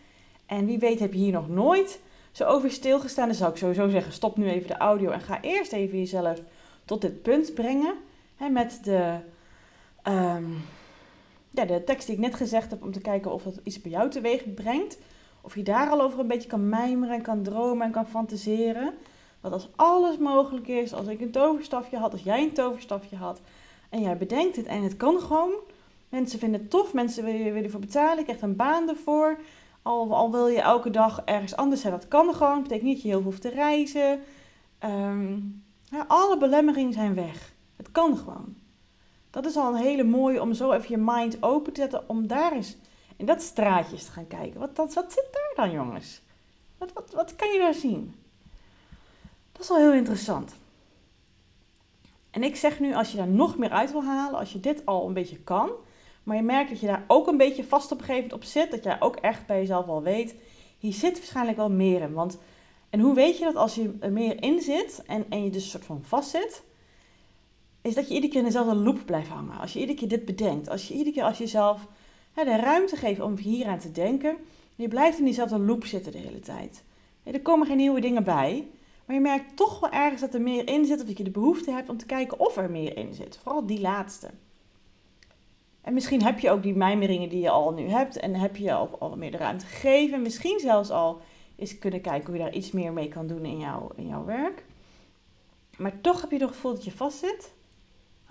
En 0.46 0.66
wie 0.66 0.78
weet 0.78 0.98
heb 0.98 1.12
je 1.12 1.18
hier 1.18 1.32
nog 1.32 1.48
nooit 1.48 2.00
zo 2.32 2.44
over 2.44 2.70
stilgestaan. 2.70 3.26
Dan 3.26 3.36
zou 3.36 3.50
ik 3.50 3.56
sowieso 3.56 3.88
zeggen, 3.88 4.12
stop 4.12 4.36
nu 4.36 4.48
even 4.48 4.68
de 4.68 4.76
audio 4.76 5.10
en 5.10 5.20
ga 5.20 5.40
eerst 5.40 5.72
even 5.72 5.98
jezelf 5.98 6.40
tot 6.84 7.00
dit 7.00 7.22
punt 7.22 7.54
brengen. 7.54 7.94
Met 8.50 8.80
de, 8.84 9.16
um, 10.08 10.64
ja, 11.50 11.64
de 11.64 11.84
tekst 11.84 12.06
die 12.06 12.14
ik 12.14 12.20
net 12.20 12.34
gezegd 12.34 12.70
heb, 12.70 12.82
om 12.82 12.92
te 12.92 13.00
kijken 13.00 13.32
of 13.32 13.42
dat 13.42 13.60
iets 13.62 13.80
bij 13.80 13.90
jou 13.90 14.10
teweeg 14.10 14.54
brengt. 14.54 14.98
Of 15.40 15.54
je 15.54 15.62
daar 15.62 15.90
al 15.90 16.00
over 16.00 16.18
een 16.18 16.26
beetje 16.26 16.48
kan 16.48 16.68
mijmeren 16.68 17.14
en 17.14 17.22
kan 17.22 17.42
dromen 17.42 17.86
en 17.86 17.92
kan 17.92 18.08
fantaseren. 18.08 18.94
Dat 19.40 19.52
als 19.52 19.68
alles 19.76 20.18
mogelijk 20.18 20.68
is, 20.68 20.94
als 20.94 21.06
ik 21.06 21.20
een 21.20 21.30
toverstafje 21.30 21.96
had, 21.98 22.12
als 22.12 22.22
jij 22.22 22.42
een 22.42 22.52
toverstafje 22.52 23.16
had, 23.16 23.40
en 23.88 24.00
jij 24.00 24.16
bedenkt 24.16 24.56
het 24.56 24.66
en 24.66 24.82
het 24.82 24.96
kan 24.96 25.20
gewoon. 25.20 25.52
Mensen 26.08 26.38
vinden 26.38 26.60
het 26.60 26.70
tof, 26.70 26.92
mensen 26.92 27.24
willen, 27.24 27.64
ervoor 27.64 27.80
betalen, 27.80 28.16
je 28.16 28.24
krijgt 28.24 28.42
een 28.42 28.56
baan 28.56 28.88
ervoor. 28.88 29.38
Al, 29.82 30.14
al 30.14 30.30
wil 30.30 30.48
je 30.48 30.60
elke 30.60 30.90
dag 30.90 31.22
ergens 31.24 31.56
anders 31.56 31.80
zijn, 31.80 31.92
dat 31.92 32.08
kan 32.08 32.34
gewoon. 32.34 32.54
Dat 32.54 32.62
betekent 32.62 32.86
niet 32.86 32.94
dat 32.94 33.02
je 33.02 33.08
heel 33.08 33.20
veel 33.20 33.30
hoeft 33.30 33.42
te 33.42 33.48
reizen. 33.48 34.20
Um, 34.84 35.62
ja, 35.90 36.04
alle 36.08 36.38
belemmeringen 36.38 36.92
zijn 36.92 37.14
weg. 37.14 37.52
Het 37.76 37.92
kan 37.92 38.16
gewoon. 38.16 38.56
Dat 39.30 39.46
is 39.46 39.56
al 39.56 39.74
een 39.74 39.82
hele 39.82 40.04
mooie 40.04 40.40
om 40.40 40.54
zo 40.54 40.72
even 40.72 40.90
je 40.90 41.02
mind 41.04 41.42
open 41.42 41.72
te 41.72 41.80
zetten. 41.80 42.08
Om 42.08 42.26
daar 42.26 42.52
eens 42.52 42.76
in 43.16 43.26
dat 43.26 43.42
straatje 43.42 43.96
te 43.96 44.10
gaan 44.10 44.26
kijken. 44.26 44.60
Wat, 44.60 44.70
wat, 44.74 44.94
wat 44.94 45.12
zit 45.12 45.28
daar 45.32 45.66
dan, 45.66 45.74
jongens? 45.74 46.20
Wat, 46.78 46.92
wat, 46.92 47.12
wat 47.14 47.36
kan 47.36 47.52
je 47.52 47.58
daar 47.58 47.74
zien? 47.74 48.14
Dat 49.60 49.68
is 49.70 49.76
wel 49.76 49.88
heel 49.88 49.98
interessant. 49.98 50.54
En 52.30 52.42
ik 52.42 52.56
zeg 52.56 52.80
nu, 52.80 52.94
als 52.94 53.10
je 53.10 53.16
daar 53.16 53.28
nog 53.28 53.58
meer 53.58 53.70
uit 53.70 53.92
wil 53.92 54.04
halen, 54.04 54.38
als 54.38 54.52
je 54.52 54.60
dit 54.60 54.86
al 54.86 55.06
een 55.06 55.12
beetje 55.12 55.38
kan, 55.38 55.70
maar 56.22 56.36
je 56.36 56.42
merkt 56.42 56.70
dat 56.70 56.80
je 56.80 56.86
daar 56.86 57.04
ook 57.06 57.26
een 57.26 57.36
beetje 57.36 57.64
vast 57.64 57.92
op 57.92 57.98
een 57.98 58.04
gegeven 58.04 58.28
moment 58.28 58.42
op 58.42 58.48
zit, 58.48 58.70
dat 58.70 58.84
jij 58.84 59.00
ook 59.00 59.16
echt 59.16 59.46
bij 59.46 59.58
jezelf 59.58 59.86
al 59.86 60.02
weet, 60.02 60.34
hier 60.78 60.92
zit 60.92 61.18
waarschijnlijk 61.18 61.56
wel 61.56 61.70
meer 61.70 62.00
in. 62.00 62.12
Want, 62.12 62.38
en 62.90 63.00
hoe 63.00 63.14
weet 63.14 63.38
je 63.38 63.44
dat 63.44 63.56
als 63.56 63.74
je 63.74 63.96
er 64.00 64.12
meer 64.12 64.42
in 64.42 64.60
zit 64.60 65.02
en, 65.06 65.24
en 65.28 65.44
je 65.44 65.50
dus 65.50 65.62
een 65.62 65.70
soort 65.70 65.84
van 65.84 66.02
vast 66.02 66.30
zit, 66.30 66.62
is 67.82 67.94
dat 67.94 68.08
je 68.08 68.14
iedere 68.14 68.32
keer 68.32 68.40
in 68.40 68.46
dezelfde 68.46 68.74
loop 68.74 69.06
blijft 69.06 69.28
hangen. 69.28 69.58
Als 69.58 69.72
je 69.72 69.78
iedere 69.78 69.98
keer 69.98 70.08
dit 70.08 70.24
bedenkt, 70.24 70.68
als 70.68 70.88
je 70.88 70.94
iedere 70.94 71.12
keer 71.12 71.24
als 71.24 71.38
jezelf 71.38 71.86
hè, 72.32 72.44
de 72.44 72.56
ruimte 72.56 72.96
geeft 72.96 73.20
om 73.20 73.36
hier 73.36 73.66
aan 73.66 73.78
te 73.78 73.92
denken, 73.92 74.36
je 74.74 74.88
blijft 74.88 75.18
in 75.18 75.24
diezelfde 75.24 75.58
loop 75.58 75.84
zitten 75.84 76.12
de 76.12 76.18
hele 76.18 76.40
tijd. 76.40 76.82
er 77.22 77.40
komen 77.40 77.66
geen 77.66 77.76
nieuwe 77.76 78.00
dingen 78.00 78.24
bij, 78.24 78.68
maar 79.10 79.18
je 79.18 79.24
merkt 79.24 79.56
toch 79.56 79.80
wel 79.80 79.90
ergens 79.90 80.20
dat 80.20 80.34
er 80.34 80.40
meer 80.40 80.68
in 80.68 80.84
zit, 80.84 81.00
of 81.00 81.06
dat 81.06 81.18
je 81.18 81.24
de 81.24 81.30
behoefte 81.30 81.70
hebt 81.70 81.88
om 81.88 81.96
te 81.96 82.06
kijken 82.06 82.40
of 82.40 82.56
er 82.56 82.70
meer 82.70 82.96
in 82.96 83.14
zit. 83.14 83.38
Vooral 83.42 83.66
die 83.66 83.80
laatste. 83.80 84.30
En 85.80 85.94
misschien 85.94 86.22
heb 86.22 86.38
je 86.38 86.50
ook 86.50 86.62
die 86.62 86.74
mijmeringen 86.74 87.28
die 87.28 87.40
je 87.40 87.50
al 87.50 87.72
nu 87.72 87.88
hebt 87.88 88.16
en 88.16 88.34
heb 88.34 88.56
je 88.56 88.72
al, 88.72 88.96
al 88.98 89.16
meer 89.16 89.30
de 89.30 89.36
ruimte 89.36 89.66
gegeven. 89.66 90.22
Misschien 90.22 90.58
zelfs 90.60 90.90
al 90.90 91.20
eens 91.56 91.78
kunnen 91.78 92.00
kijken 92.00 92.26
hoe 92.26 92.36
je 92.36 92.42
daar 92.42 92.52
iets 92.52 92.70
meer 92.70 92.92
mee 92.92 93.08
kan 93.08 93.26
doen 93.26 93.44
in, 93.44 93.58
jou, 93.58 93.92
in 93.96 94.06
jouw 94.06 94.24
werk. 94.24 94.64
Maar 95.76 96.00
toch 96.00 96.20
heb 96.20 96.30
je 96.30 96.38
het 96.38 96.48
gevoel 96.48 96.74
dat 96.74 96.84
je 96.84 96.92
vastzit. 96.92 97.52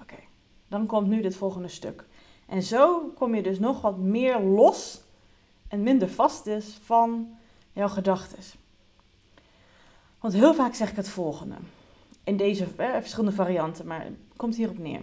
Oké, 0.01 0.19
dan 0.67 0.85
komt 0.85 1.07
nu 1.07 1.21
dit 1.21 1.35
volgende 1.35 1.67
stuk. 1.67 2.05
En 2.45 2.63
zo 2.63 3.11
kom 3.15 3.35
je 3.35 3.41
dus 3.41 3.59
nog 3.59 3.81
wat 3.81 3.97
meer 3.97 4.39
los 4.39 5.01
en 5.67 5.83
minder 5.83 6.09
vast 6.09 6.45
is 6.45 6.77
van 6.83 7.37
jouw 7.73 7.89
gedachten. 7.89 8.67
Want 10.19 10.33
heel 10.33 10.53
vaak 10.53 10.73
zeg 10.73 10.89
ik 10.89 10.95
het 10.95 11.09
volgende. 11.09 11.55
In 12.23 12.37
deze 12.37 12.67
eh, 12.75 12.91
verschillende 12.91 13.35
varianten, 13.35 13.87
maar 13.87 14.03
het 14.03 14.13
komt 14.35 14.55
hierop 14.55 14.77
neer. 14.77 15.01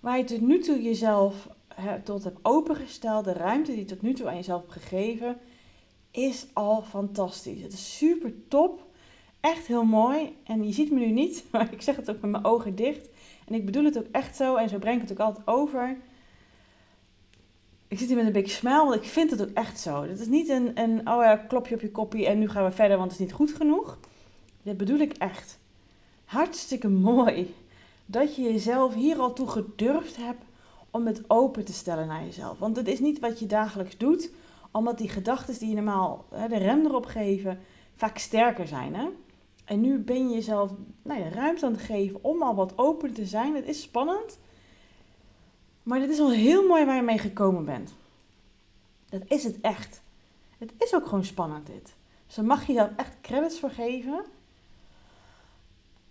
Waar 0.00 0.18
je 0.18 0.24
tot 0.24 0.40
nu 0.40 0.58
toe 0.58 0.82
jezelf 0.82 1.48
he, 1.74 2.00
tot 2.02 2.24
hebt 2.24 2.38
opengesteld, 2.42 3.24
de 3.24 3.32
ruimte 3.32 3.70
die 3.70 3.80
je 3.80 3.86
tot 3.86 4.02
nu 4.02 4.14
toe 4.14 4.28
aan 4.28 4.36
jezelf 4.36 4.60
hebt 4.60 4.72
gegeven, 4.72 5.38
is 6.10 6.46
al 6.52 6.82
fantastisch. 6.82 7.62
Het 7.62 7.72
is 7.72 7.96
super 7.96 8.32
top. 8.48 8.86
Echt 9.40 9.66
heel 9.66 9.84
mooi. 9.84 10.36
En 10.44 10.64
je 10.64 10.72
ziet 10.72 10.90
me 10.90 10.98
nu 10.98 11.10
niet, 11.10 11.44
maar 11.52 11.72
ik 11.72 11.82
zeg 11.82 11.96
het 11.96 12.10
ook 12.10 12.20
met 12.20 12.30
mijn 12.30 12.44
ogen 12.44 12.74
dicht. 12.74 13.08
En 13.46 13.54
ik 13.54 13.64
bedoel 13.64 13.84
het 13.84 13.98
ook 13.98 14.08
echt 14.12 14.36
zo 14.36 14.56
en 14.56 14.68
zo 14.68 14.78
breng 14.78 15.02
ik 15.02 15.08
het 15.08 15.12
ook 15.12 15.26
altijd 15.26 15.46
over. 15.46 15.96
Ik 17.94 18.00
zit 18.00 18.08
hier 18.08 18.16
met 18.16 18.26
een 18.26 18.32
beetje 18.32 18.56
smile, 18.56 18.84
want 18.84 18.94
ik 18.94 19.04
vind 19.04 19.30
het 19.30 19.42
ook 19.42 19.54
echt 19.54 19.80
zo. 19.80 20.02
Het 20.02 20.20
is 20.20 20.26
niet 20.26 20.48
een, 20.48 20.80
een 20.80 20.98
oh 20.98 21.22
ja, 21.22 21.36
klopje 21.36 21.74
op 21.74 21.80
je 21.80 21.90
koppie 21.90 22.26
en 22.26 22.38
nu 22.38 22.48
gaan 22.48 22.64
we 22.64 22.70
verder, 22.70 22.96
want 22.96 23.10
het 23.10 23.20
is 23.20 23.26
niet 23.26 23.34
goed 23.34 23.52
genoeg. 23.52 23.98
Dit 24.62 24.76
bedoel 24.76 24.98
ik 24.98 25.12
echt. 25.12 25.58
Hartstikke 26.24 26.88
mooi 27.12 27.54
dat 28.06 28.36
je 28.36 28.42
jezelf 28.42 28.94
hier 28.94 29.18
al 29.18 29.32
toe 29.32 29.48
gedurfd 29.48 30.16
hebt 30.16 30.44
om 30.90 31.06
het 31.06 31.22
open 31.26 31.64
te 31.64 31.72
stellen 31.72 32.06
naar 32.06 32.24
jezelf. 32.24 32.58
Want 32.58 32.76
het 32.76 32.88
is 32.88 33.00
niet 33.00 33.20
wat 33.20 33.38
je 33.38 33.46
dagelijks 33.46 33.96
doet 33.96 34.30
Omdat 34.70 34.98
die 34.98 35.08
gedachten 35.08 35.58
die 35.58 35.68
je 35.68 35.74
normaal 35.74 36.24
hè, 36.34 36.48
de 36.48 36.58
rem 36.58 36.84
erop 36.84 37.06
geven, 37.06 37.58
vaak 37.96 38.18
sterker 38.18 38.66
zijn. 38.66 38.94
Hè? 38.94 39.08
En 39.64 39.80
nu 39.80 39.98
ben 39.98 40.28
je 40.28 40.34
jezelf 40.34 40.70
nou 41.02 41.20
ja, 41.20 41.28
ruimte 41.28 41.66
aan 41.66 41.72
het 41.72 41.82
geven 41.82 42.24
om 42.24 42.42
al 42.42 42.54
wat 42.54 42.78
open 42.78 43.12
te 43.12 43.26
zijn. 43.26 43.54
Het 43.54 43.66
is 43.66 43.82
spannend. 43.82 44.38
Maar 45.84 45.98
dit 45.98 46.10
is 46.10 46.18
al 46.18 46.30
heel 46.30 46.66
mooi 46.66 46.84
waar 46.84 46.96
je 46.96 47.02
mee 47.02 47.18
gekomen 47.18 47.64
bent. 47.64 47.94
Dat 49.08 49.22
is 49.28 49.44
het 49.44 49.60
echt. 49.60 50.00
Het 50.58 50.72
is 50.78 50.94
ook 50.94 51.04
gewoon 51.04 51.24
spannend 51.24 51.66
dit. 51.66 51.94
Dus 52.26 52.34
daar 52.34 52.44
mag 52.44 52.66
je 52.66 52.72
jezelf 52.72 52.92
echt 52.96 53.20
credits 53.20 53.58
voor 53.58 53.70
geven. 53.70 54.24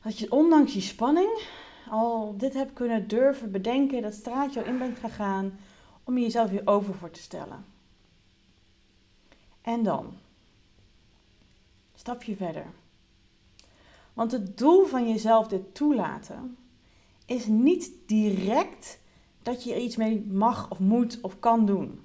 Dat 0.01 0.19
je 0.19 0.31
ondanks 0.31 0.73
die 0.73 0.81
spanning 0.81 1.41
al 1.89 2.37
dit 2.37 2.53
hebt 2.53 2.73
kunnen 2.73 3.07
durven 3.07 3.51
bedenken, 3.51 4.01
dat 4.01 4.13
straatje 4.13 4.59
al 4.59 4.65
in 4.65 4.77
bent 4.77 4.99
gegaan 4.99 5.59
om 6.03 6.17
jezelf 6.17 6.49
weer 6.49 6.67
over 6.67 6.95
voor 6.95 7.11
te 7.11 7.21
stellen. 7.21 7.65
En 9.61 9.83
dan, 9.83 10.13
stapje 11.95 12.35
verder. 12.35 12.65
Want 14.13 14.31
het 14.31 14.57
doel 14.57 14.85
van 14.85 15.09
jezelf 15.09 15.47
dit 15.47 15.75
toelaten 15.75 16.57
is 17.25 17.45
niet 17.45 17.91
direct 18.05 18.99
dat 19.43 19.63
je 19.63 19.73
er 19.73 19.81
iets 19.81 19.95
mee 19.95 20.25
mag 20.31 20.71
of 20.71 20.79
moet 20.79 21.19
of 21.21 21.39
kan 21.39 21.65
doen. 21.65 21.99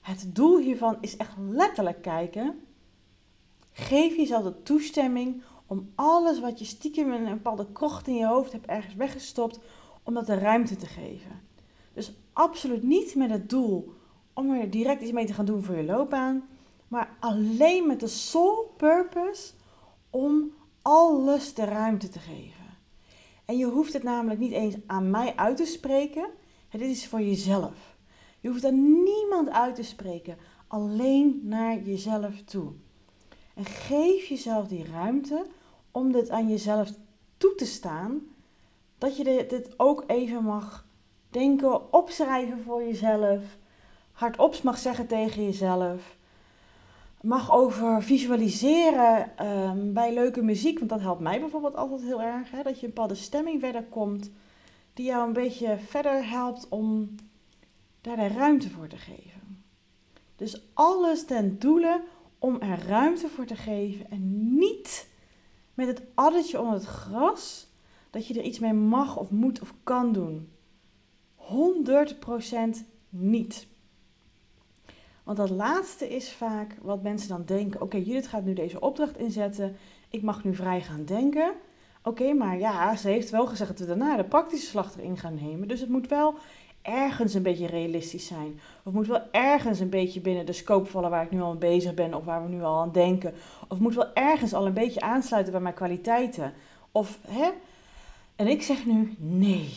Het 0.00 0.30
doel 0.34 0.58
hiervan 0.58 0.96
is 1.00 1.16
echt 1.16 1.34
letterlijk 1.38 2.02
kijken. 2.02 2.60
Geef 3.72 4.16
jezelf 4.16 4.44
de 4.44 4.62
toestemming 4.62 5.42
om 5.66 5.92
alles 5.94 6.40
wat 6.40 6.58
je 6.58 6.64
stiekem 6.64 7.12
in 7.12 7.26
een 7.26 7.34
bepaalde 7.34 7.66
krocht 7.72 8.06
in 8.06 8.14
je 8.14 8.26
hoofd 8.26 8.52
hebt 8.52 8.66
ergens 8.66 8.94
weggestopt, 8.94 9.58
om 10.02 10.14
dat 10.14 10.26
de 10.26 10.38
ruimte 10.38 10.76
te 10.76 10.86
geven. 10.86 11.40
Dus 11.92 12.12
absoluut 12.32 12.82
niet 12.82 13.14
met 13.14 13.30
het 13.30 13.50
doel 13.50 13.94
om 14.32 14.50
er 14.50 14.70
direct 14.70 15.02
iets 15.02 15.12
mee 15.12 15.26
te 15.26 15.32
gaan 15.32 15.44
doen 15.44 15.62
voor 15.62 15.76
je 15.76 15.84
loopbaan, 15.84 16.48
maar 16.88 17.16
alleen 17.20 17.86
met 17.86 18.00
de 18.00 18.08
sole 18.08 18.66
purpose 18.76 19.52
om 20.10 20.52
alles 20.82 21.54
de 21.54 21.64
ruimte 21.64 22.08
te 22.08 22.18
geven. 22.18 22.65
En 23.46 23.56
je 23.56 23.66
hoeft 23.66 23.92
het 23.92 24.02
namelijk 24.02 24.40
niet 24.40 24.52
eens 24.52 24.74
aan 24.86 25.10
mij 25.10 25.36
uit 25.36 25.56
te 25.56 25.64
spreken. 25.64 26.28
Het 26.68 26.80
is 26.80 27.06
voor 27.06 27.20
jezelf. 27.20 27.96
Je 28.40 28.48
hoeft 28.48 28.64
aan 28.64 29.02
niemand 29.02 29.50
uit 29.50 29.74
te 29.74 29.82
spreken, 29.82 30.36
alleen 30.66 31.40
naar 31.42 31.82
jezelf 31.82 32.42
toe. 32.44 32.72
En 33.54 33.64
geef 33.64 34.26
jezelf 34.26 34.68
die 34.68 34.84
ruimte 34.84 35.46
om 35.90 36.12
dit 36.12 36.30
aan 36.30 36.48
jezelf 36.48 36.92
toe 37.36 37.54
te 37.54 37.66
staan. 37.66 38.20
Dat 38.98 39.16
je 39.16 39.24
dit 39.24 39.74
ook 39.76 40.04
even 40.06 40.44
mag 40.44 40.86
denken, 41.30 41.92
opschrijven 41.92 42.62
voor 42.62 42.82
jezelf. 42.82 43.42
Hardop 44.12 44.62
mag 44.62 44.78
zeggen 44.78 45.06
tegen 45.06 45.44
jezelf. 45.44 46.15
Mag 47.26 47.52
over 47.52 48.02
visualiseren 48.02 49.36
ehm, 49.36 49.92
bij 49.92 50.14
leuke 50.14 50.42
muziek. 50.42 50.78
Want 50.78 50.90
dat 50.90 51.00
helpt 51.00 51.20
mij 51.20 51.40
bijvoorbeeld 51.40 51.76
altijd 51.76 52.02
heel 52.02 52.22
erg. 52.22 52.50
Hè? 52.50 52.62
Dat 52.62 52.80
je 52.80 52.86
een 52.86 52.92
bepaalde 52.92 53.14
stemming 53.14 53.60
verder 53.60 53.84
komt. 53.84 54.30
Die 54.94 55.06
jou 55.06 55.26
een 55.26 55.32
beetje 55.32 55.78
verder 55.78 56.28
helpt 56.28 56.68
om 56.68 57.14
daar 58.00 58.16
de 58.16 58.26
ruimte 58.26 58.70
voor 58.70 58.86
te 58.86 58.96
geven. 58.96 59.64
Dus 60.36 60.62
alles 60.74 61.24
ten 61.24 61.58
doele 61.58 62.02
om 62.38 62.60
er 62.60 62.86
ruimte 62.86 63.28
voor 63.28 63.46
te 63.46 63.56
geven 63.56 64.10
en 64.10 64.54
niet 64.58 65.08
met 65.74 65.86
het 65.86 66.02
addertje 66.14 66.60
onder 66.60 66.74
het 66.74 66.84
gras 66.84 67.66
dat 68.10 68.26
je 68.26 68.34
er 68.34 68.44
iets 68.44 68.58
mee 68.58 68.72
mag 68.72 69.16
of 69.16 69.30
moet 69.30 69.60
of 69.60 69.74
kan 69.82 70.12
doen. 70.12 70.48
100% 71.36 71.44
niet. 73.08 73.66
Want 75.26 75.38
dat 75.38 75.50
laatste 75.50 76.08
is 76.08 76.32
vaak 76.32 76.76
wat 76.82 77.02
mensen 77.02 77.28
dan 77.28 77.44
denken: 77.44 77.80
oké, 77.80 77.96
Judith 77.96 78.26
gaat 78.26 78.44
nu 78.44 78.52
deze 78.52 78.80
opdracht 78.80 79.18
inzetten. 79.18 79.76
Ik 80.10 80.22
mag 80.22 80.44
nu 80.44 80.54
vrij 80.54 80.80
gaan 80.80 81.04
denken. 81.04 81.52
Oké, 82.02 82.32
maar 82.32 82.58
ja, 82.58 82.96
ze 82.96 83.08
heeft 83.08 83.30
wel 83.30 83.46
gezegd 83.46 83.70
dat 83.70 83.78
we 83.78 83.86
daarna 83.86 84.16
de 84.16 84.24
praktische 84.24 84.66
slag 84.66 84.96
erin 84.96 85.16
gaan 85.16 85.34
nemen. 85.34 85.68
Dus 85.68 85.80
het 85.80 85.88
moet 85.88 86.08
wel 86.08 86.34
ergens 86.82 87.34
een 87.34 87.42
beetje 87.42 87.66
realistisch 87.66 88.26
zijn. 88.26 88.60
Of 88.84 88.92
moet 88.92 89.06
wel 89.06 89.22
ergens 89.30 89.80
een 89.80 89.90
beetje 89.90 90.20
binnen 90.20 90.46
de 90.46 90.52
scope 90.52 90.90
vallen 90.90 91.10
waar 91.10 91.24
ik 91.24 91.30
nu 91.30 91.40
al 91.40 91.56
bezig 91.56 91.94
ben 91.94 92.14
of 92.14 92.24
waar 92.24 92.42
we 92.42 92.48
nu 92.48 92.62
al 92.62 92.80
aan 92.80 92.92
denken. 92.92 93.34
Of 93.68 93.78
moet 93.78 93.94
wel 93.94 94.14
ergens 94.14 94.54
al 94.54 94.66
een 94.66 94.72
beetje 94.72 95.00
aansluiten 95.00 95.52
bij 95.52 95.62
mijn 95.62 95.74
kwaliteiten. 95.74 96.52
Of 96.92 97.18
hè? 97.28 97.50
En 98.36 98.46
ik 98.46 98.62
zeg 98.62 98.86
nu 98.86 99.14
nee. 99.18 99.68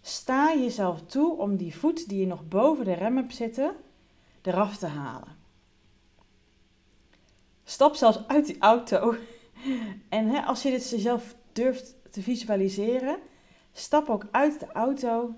Sta 0.00 0.54
jezelf 0.54 1.02
toe 1.06 1.38
om 1.38 1.56
die 1.56 1.76
voet 1.76 2.08
die 2.08 2.20
je 2.20 2.26
nog 2.26 2.48
boven 2.48 2.84
de 2.84 2.92
rem 2.92 3.16
hebt 3.16 3.34
zitten, 3.34 3.74
eraf 4.42 4.76
te 4.76 4.86
halen. 4.86 5.36
Stap 7.64 7.94
zelfs 7.94 8.26
uit 8.26 8.46
die 8.46 8.58
auto. 8.58 9.14
En 10.08 10.28
hè, 10.28 10.40
als 10.40 10.62
je 10.62 10.70
dit 10.70 10.82
zelf 10.82 11.34
durft 11.52 11.94
te 12.10 12.22
visualiseren, 12.22 13.18
stap 13.72 14.08
ook 14.08 14.26
uit 14.30 14.60
de 14.60 14.72
auto 14.72 15.34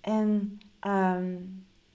en 0.00 0.58
ehm, 0.80 1.36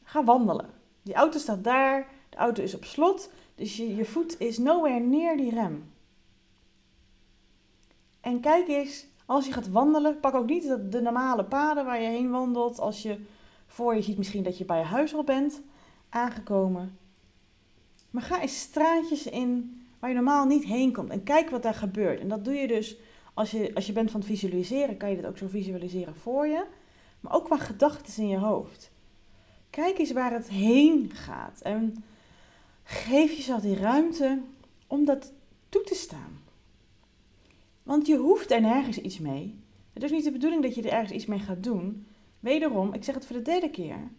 ga 0.04 0.24
wandelen. 0.24 0.70
Die 1.02 1.14
auto 1.14 1.40
staat 1.40 1.64
daar, 1.64 2.08
de 2.30 2.38
auto 2.38 2.64
is 2.64 2.76
op 2.76 2.84
slot, 2.84 3.32
dus 3.56 3.78
je, 3.78 3.96
je 3.96 4.06
voet 4.06 4.40
is 4.40 4.58
nowhere 4.58 5.00
neer 5.00 5.38
die 5.38 5.54
rem. 5.54 5.92
En 8.22 8.40
kijk 8.40 8.68
eens, 8.68 9.06
als 9.26 9.46
je 9.46 9.54
gaat 9.54 9.70
wandelen, 9.70 10.20
pak 10.20 10.34
ook 10.34 10.48
niet 10.48 10.64
de, 10.64 10.88
de 10.88 11.02
normale 11.02 11.46
paden 11.46 11.86
waar 11.86 12.02
je 12.02 12.08
heen 12.08 12.32
wandelt. 12.32 12.80
Als 12.80 13.02
je 13.02 13.20
voor 13.68 13.96
je 13.96 14.02
ziet 14.02 14.18
misschien 14.18 14.44
dat 14.44 14.58
je 14.58 14.66
bij 14.66 14.78
je 14.78 14.84
huis 14.84 15.14
al 15.14 15.24
bent 15.24 15.62
aangekomen. 16.12 16.98
Maar 18.10 18.24
ga 18.24 18.42
eens 18.42 18.60
straatjes 18.60 19.26
in 19.26 19.82
waar 20.00 20.10
je 20.10 20.16
normaal 20.16 20.46
niet 20.46 20.64
heen 20.64 20.94
komt 20.94 21.10
en 21.10 21.24
kijk 21.24 21.50
wat 21.50 21.64
daar 21.64 21.74
gebeurt. 21.74 22.20
En 22.20 22.28
dat 22.28 22.46
doe 22.46 22.54
je 22.54 22.68
dus 22.68 22.98
als 23.34 23.52
je, 23.52 23.72
als 23.76 23.86
je 23.86 23.94
bent 23.94 24.12
van 24.12 24.20
het 24.20 24.30
visualiseren, 24.30 24.98
kan 24.98 25.10
je 25.10 25.16
dit 25.16 25.26
ook 25.26 25.38
zo 25.38 25.48
visualiseren 25.48 26.16
voor 26.16 26.48
je 26.48 26.66
maar 27.22 27.34
ook 27.34 27.46
qua 27.46 27.58
gedachten 27.58 28.24
in 28.24 28.30
je 28.30 28.38
hoofd. 28.38 28.92
Kijk 29.70 29.98
eens 29.98 30.12
waar 30.12 30.34
het 30.34 30.50
heen 30.50 31.12
gaat 31.14 31.62
en 31.62 32.04
geef 32.84 33.36
jezelf 33.36 33.62
die 33.62 33.76
ruimte 33.76 34.42
om 34.88 35.06
dat 35.06 35.34
toe 35.70 35.84
te 35.84 35.96
staan. 35.96 36.40
Want 37.84 38.08
je 38.08 38.18
hoeft 38.18 38.52
er 38.52 38.62
nergens 38.62 38.98
iets 38.98 39.20
mee. 39.20 39.60
Het 39.94 40.04
is 40.04 40.12
niet 40.12 40.24
de 40.24 40.32
bedoeling 40.32 40.64
dat 40.64 40.76
je 40.76 40.82
er 40.82 40.92
ergens 40.92 41.12
iets 41.12 41.26
mee 41.26 41.40
gaat 41.40 41.64
doen. 41.64 42.08
Wederom, 42.40 42.94
ik 42.94 43.04
zeg 43.04 43.16
het 43.16 43.26
voor 43.26 43.36
de 43.36 43.42
derde 43.42 43.70
keer. 43.70 44.12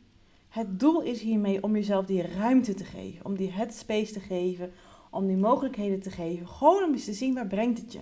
Het 0.52 0.80
doel 0.80 1.02
is 1.02 1.20
hiermee 1.20 1.62
om 1.62 1.74
jezelf 1.74 2.06
die 2.06 2.22
ruimte 2.22 2.74
te 2.74 2.84
geven, 2.84 3.24
om 3.24 3.36
die 3.36 3.50
headspace 3.50 4.12
te 4.12 4.20
geven, 4.20 4.72
om 5.10 5.26
die 5.26 5.36
mogelijkheden 5.36 6.00
te 6.00 6.10
geven. 6.10 6.48
Gewoon 6.48 6.82
om 6.82 6.92
eens 6.92 7.04
te 7.04 7.12
zien 7.12 7.34
waar 7.34 7.46
brengt 7.46 7.78
het 7.78 7.92
je. 7.92 8.00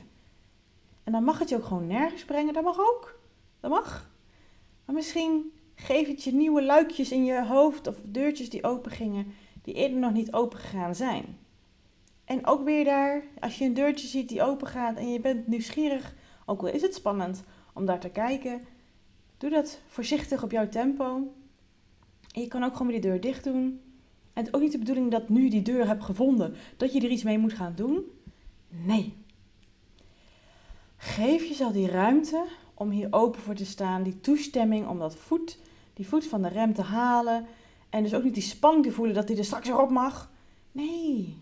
En 1.05 1.13
dan 1.13 1.25
mag 1.25 1.39
het 1.39 1.49
je 1.49 1.57
ook 1.57 1.65
gewoon 1.65 1.87
nergens 1.87 2.25
brengen, 2.25 2.55
dat 2.55 2.65
mag 2.65 2.79
ook. 2.79 3.21
Dat 3.61 3.71
mag. 3.71 4.11
Maar 4.85 4.95
misschien 4.95 5.53
geeft 5.75 6.11
het 6.11 6.25
je 6.25 6.33
nieuwe 6.33 6.63
luikjes 6.63 7.13
in 7.13 7.25
je 7.25 7.47
hoofd 7.47 7.87
of 7.87 7.97
deurtjes 8.05 8.51
die 8.51 8.65
open 8.65 8.91
gingen, 8.91 9.27
die 9.63 9.75
eerder 9.75 9.99
nog 9.99 10.13
niet 10.13 10.33
open 10.33 10.59
gegaan 10.59 10.95
zijn. 10.95 11.39
En 12.25 12.47
ook 12.47 12.65
weer 12.65 12.85
daar, 12.85 13.25
als 13.41 13.59
je 13.59 13.65
een 13.65 13.75
deurtje 13.75 14.07
ziet 14.07 14.29
die 14.29 14.43
open 14.43 14.67
gaat 14.67 14.97
en 14.97 15.13
je 15.13 15.21
bent 15.21 15.47
nieuwsgierig, 15.47 16.15
ook 16.47 16.61
al 16.61 16.69
is 16.69 16.83
het 16.83 16.95
spannend 16.95 17.45
om 17.75 17.87
daar 17.87 18.01
te 18.01 18.11
kijken, 18.11 18.67
doe 19.37 19.51
dat 19.51 19.81
voorzichtig 19.87 20.43
op 20.43 20.51
jouw 20.51 20.69
tempo. 20.69 21.33
Je 22.33 22.49
kan 22.49 22.65
ook 22.65 22.73
gewoon 22.73 22.87
weer 22.87 23.01
die 23.01 23.11
deur 23.11 23.21
dicht 23.21 23.45
doen. 23.45 23.81
En 24.33 24.45
het 24.45 24.47
is 24.47 24.53
ook 24.53 24.61
niet 24.61 24.73
de 24.73 24.79
bedoeling 24.79 25.11
dat 25.11 25.29
nu 25.29 25.49
die 25.49 25.63
deur 25.63 25.87
hebt 25.87 26.05
gevonden, 26.05 26.55
dat 26.77 26.93
je 26.93 27.01
er 27.01 27.11
iets 27.11 27.23
mee 27.23 27.39
moet 27.39 27.53
gaan 27.53 27.73
doen. 27.77 28.05
Nee. 28.69 29.15
Geef 30.97 31.45
jezelf 31.45 31.73
die 31.73 31.91
ruimte 31.91 32.45
om 32.75 32.91
hier 32.91 33.09
open 33.11 33.41
voor 33.41 33.55
te 33.55 33.65
staan. 33.65 34.03
Die 34.03 34.21
toestemming 34.21 34.89
om 34.89 34.99
dat 34.99 35.17
voet, 35.17 35.59
die 35.95 36.09
voet 36.09 36.27
van 36.27 36.43
de 36.43 36.49
rem 36.49 36.75
te 36.75 36.83
halen. 36.83 37.47
En 37.89 38.03
dus 38.03 38.15
ook 38.15 38.23
niet 38.23 38.35
die 38.35 38.43
spanning 38.43 38.85
te 38.85 38.93
voelen 38.93 39.15
dat 39.15 39.29
hij 39.29 39.39
er 39.39 39.45
straks 39.45 39.69
erop 39.69 39.91
mag. 39.91 40.31
Nee. 40.73 41.37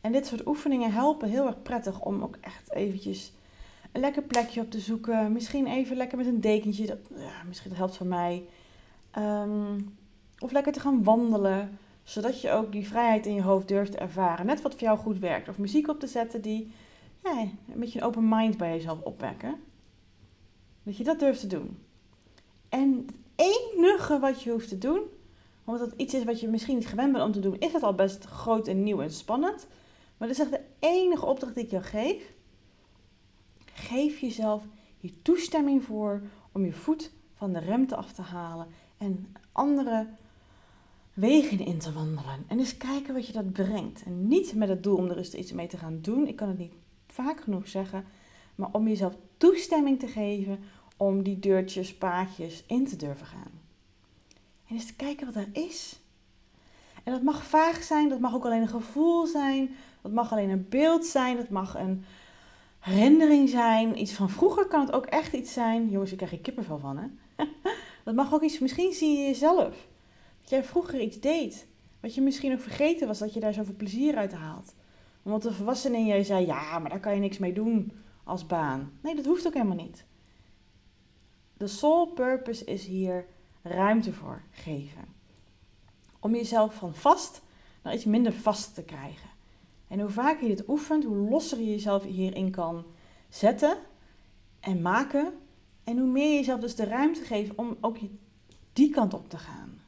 En 0.00 0.12
dit 0.12 0.26
soort 0.26 0.46
oefeningen 0.46 0.92
helpen 0.92 1.28
heel 1.28 1.46
erg 1.46 1.62
prettig 1.62 2.00
om 2.00 2.22
ook 2.22 2.36
echt 2.40 2.72
eventjes 2.72 3.32
een 3.92 4.00
lekker 4.00 4.22
plekje 4.22 4.60
op 4.60 4.70
te 4.70 4.80
zoeken. 4.80 5.32
Misschien 5.32 5.66
even 5.66 5.96
lekker 5.96 6.18
met 6.18 6.26
een 6.26 6.40
dekentje. 6.40 6.86
Dat, 6.86 6.98
ja, 7.16 7.42
misschien 7.48 7.68
dat 7.68 7.78
helpt 7.78 7.96
van 7.96 8.08
mij. 8.08 8.44
Ehm, 9.16 9.80
of 10.38 10.52
lekker 10.52 10.72
te 10.72 10.80
gaan 10.80 11.04
wandelen. 11.04 11.78
Zodat 12.02 12.40
je 12.40 12.50
ook 12.50 12.72
die 12.72 12.88
vrijheid 12.88 13.26
in 13.26 13.34
je 13.34 13.42
hoofd 13.42 13.68
durft 13.68 13.92
te 13.92 13.98
ervaren. 13.98 14.46
Net 14.46 14.62
wat 14.62 14.72
voor 14.72 14.82
jou 14.82 14.98
goed 14.98 15.18
werkt. 15.18 15.48
Of 15.48 15.58
muziek 15.58 15.88
op 15.88 16.00
te 16.00 16.06
zetten 16.06 16.40
die 16.40 16.72
een 17.22 17.58
beetje 17.74 18.00
een 18.00 18.06
open 18.06 18.28
mind 18.28 18.56
bij 18.56 18.70
jezelf 18.70 19.00
opwekken. 19.00 19.54
Dat 20.82 20.96
je 20.96 21.04
dat 21.04 21.18
durft 21.18 21.40
te 21.40 21.46
doen. 21.46 21.78
En 22.68 23.06
het 23.06 23.14
enige 23.74 24.18
wat 24.18 24.42
je 24.42 24.50
hoeft 24.50 24.68
te 24.68 24.78
doen, 24.78 25.00
omdat 25.64 25.90
het 25.90 26.00
iets 26.00 26.14
is 26.14 26.24
wat 26.24 26.40
je 26.40 26.48
misschien 26.48 26.76
niet 26.76 26.86
gewend 26.86 27.12
bent 27.12 27.24
om 27.24 27.32
te 27.32 27.40
doen, 27.40 27.58
is 27.58 27.72
het 27.72 27.82
al 27.82 27.94
best 27.94 28.24
groot 28.24 28.68
en 28.68 28.82
nieuw 28.82 29.00
en 29.00 29.10
spannend. 29.10 29.66
Maar 30.16 30.28
dat 30.28 30.36
is 30.36 30.42
echt 30.42 30.52
de 30.52 30.64
enige 30.78 31.26
opdracht 31.26 31.54
die 31.54 31.64
ik 31.64 31.70
jou 31.70 31.82
geef. 31.82 32.32
Geef 33.64 34.18
jezelf 34.18 34.64
hier 34.98 35.12
toestemming 35.22 35.84
voor 35.84 36.22
om 36.52 36.64
je 36.64 36.72
voet 36.72 37.12
van 37.34 37.52
de 37.52 37.58
remte 37.58 37.96
af 37.96 38.12
te 38.12 38.22
halen 38.22 38.66
en 38.98 39.34
andere 39.52 40.06
wegen 41.12 41.58
in 41.58 41.78
te 41.78 41.92
wandelen. 41.92 42.44
En 42.46 42.58
eens 42.58 42.76
kijken 42.76 43.14
wat 43.14 43.26
je 43.26 43.32
dat 43.32 43.52
brengt. 43.52 44.02
En 44.02 44.28
niet 44.28 44.54
met 44.54 44.68
het 44.68 44.82
doel 44.82 44.96
om 44.96 45.06
er 45.06 45.18
eens 45.18 45.34
iets 45.34 45.52
mee 45.52 45.66
te 45.66 45.76
gaan 45.76 45.98
doen. 46.00 46.26
Ik 46.26 46.36
kan 46.36 46.48
het 46.48 46.58
niet 46.58 46.72
vaak 47.06 47.40
genoeg 47.40 47.68
zeggen. 47.68 48.04
Maar 48.54 48.68
om 48.72 48.88
jezelf 48.88 49.14
toestemming 49.36 49.98
te 49.98 50.06
geven 50.06 50.58
om 50.96 51.22
die 51.22 51.38
deurtjes, 51.38 51.94
paadjes 51.94 52.64
in 52.66 52.86
te 52.86 52.96
durven 52.96 53.26
gaan. 53.26 53.50
En 54.68 54.74
eens 54.74 54.86
te 54.86 54.94
kijken 54.94 55.26
wat 55.26 55.34
er 55.34 55.48
is. 55.52 56.00
En 57.04 57.12
dat 57.12 57.22
mag 57.22 57.46
vaag 57.46 57.82
zijn, 57.82 58.08
dat 58.08 58.20
mag 58.20 58.34
ook 58.34 58.44
alleen 58.44 58.62
een 58.62 58.68
gevoel 58.68 59.26
zijn, 59.26 59.76
dat 60.02 60.12
mag 60.12 60.32
alleen 60.32 60.50
een 60.50 60.66
beeld 60.68 61.04
zijn, 61.04 61.36
dat 61.36 61.48
mag 61.48 61.74
een 61.74 62.04
herinnering 62.78 63.48
zijn. 63.48 64.00
Iets 64.00 64.12
van 64.12 64.30
vroeger 64.30 64.66
kan 64.66 64.80
het 64.80 64.92
ook 64.92 65.06
echt 65.06 65.32
iets 65.32 65.52
zijn. 65.52 65.90
Jongens, 65.90 66.10
ik 66.10 66.16
krijg 66.16 66.32
hier 66.32 66.40
kippenvel 66.40 66.78
van, 66.78 66.98
hè? 66.98 67.06
dat 68.06 68.14
mag 68.14 68.34
ook 68.34 68.42
iets, 68.42 68.58
misschien 68.58 68.92
zie 68.92 69.18
je 69.18 69.26
jezelf. 69.26 69.88
Dat 70.40 70.50
jij 70.50 70.64
vroeger 70.64 71.00
iets 71.00 71.20
deed, 71.20 71.66
wat 72.00 72.14
je 72.14 72.20
misschien 72.20 72.52
ook 72.52 72.60
vergeten 72.60 73.06
was, 73.06 73.18
dat 73.18 73.34
je 73.34 73.40
daar 73.40 73.52
zoveel 73.52 73.74
plezier 73.74 74.16
uit 74.16 74.32
haalt. 74.32 74.74
Omdat 75.22 75.42
de 75.42 75.52
volwassene 75.52 75.96
in 75.96 76.06
jij 76.06 76.24
zei, 76.24 76.46
ja, 76.46 76.78
maar 76.78 76.90
daar 76.90 77.00
kan 77.00 77.14
je 77.14 77.20
niks 77.20 77.38
mee 77.38 77.52
doen 77.52 77.92
als 78.24 78.46
baan. 78.46 78.98
Nee, 79.02 79.14
dat 79.14 79.24
hoeft 79.24 79.46
ook 79.46 79.54
helemaal 79.54 79.76
niet. 79.76 80.04
De 81.56 81.66
soul 81.66 82.06
purpose 82.06 82.64
is 82.64 82.84
hier 82.84 83.26
ruimte 83.62 84.12
voor 84.12 84.42
geven. 84.50 85.04
Om 86.20 86.34
jezelf 86.34 86.74
van 86.74 86.94
vast 86.94 87.42
naar 87.82 87.94
iets 87.94 88.04
minder 88.04 88.32
vast 88.32 88.74
te 88.74 88.82
krijgen. 88.82 89.30
En 89.88 90.00
hoe 90.00 90.10
vaker 90.10 90.48
je 90.48 90.54
dit 90.54 90.68
oefent, 90.68 91.04
hoe 91.04 91.28
losser 91.28 91.58
je 91.58 91.70
jezelf 91.70 92.04
hierin 92.04 92.50
kan 92.50 92.84
zetten 93.28 93.76
en 94.60 94.82
maken. 94.82 95.32
En 95.86 95.98
hoe 95.98 96.08
meer 96.08 96.28
je 96.28 96.34
jezelf 96.34 96.60
dus 96.60 96.74
de 96.74 96.84
ruimte 96.84 97.24
geeft 97.24 97.54
om 97.54 97.76
ook 97.80 97.96
die 98.72 98.90
kant 98.90 99.14
op 99.14 99.28
te 99.28 99.38
gaan. 99.38 99.80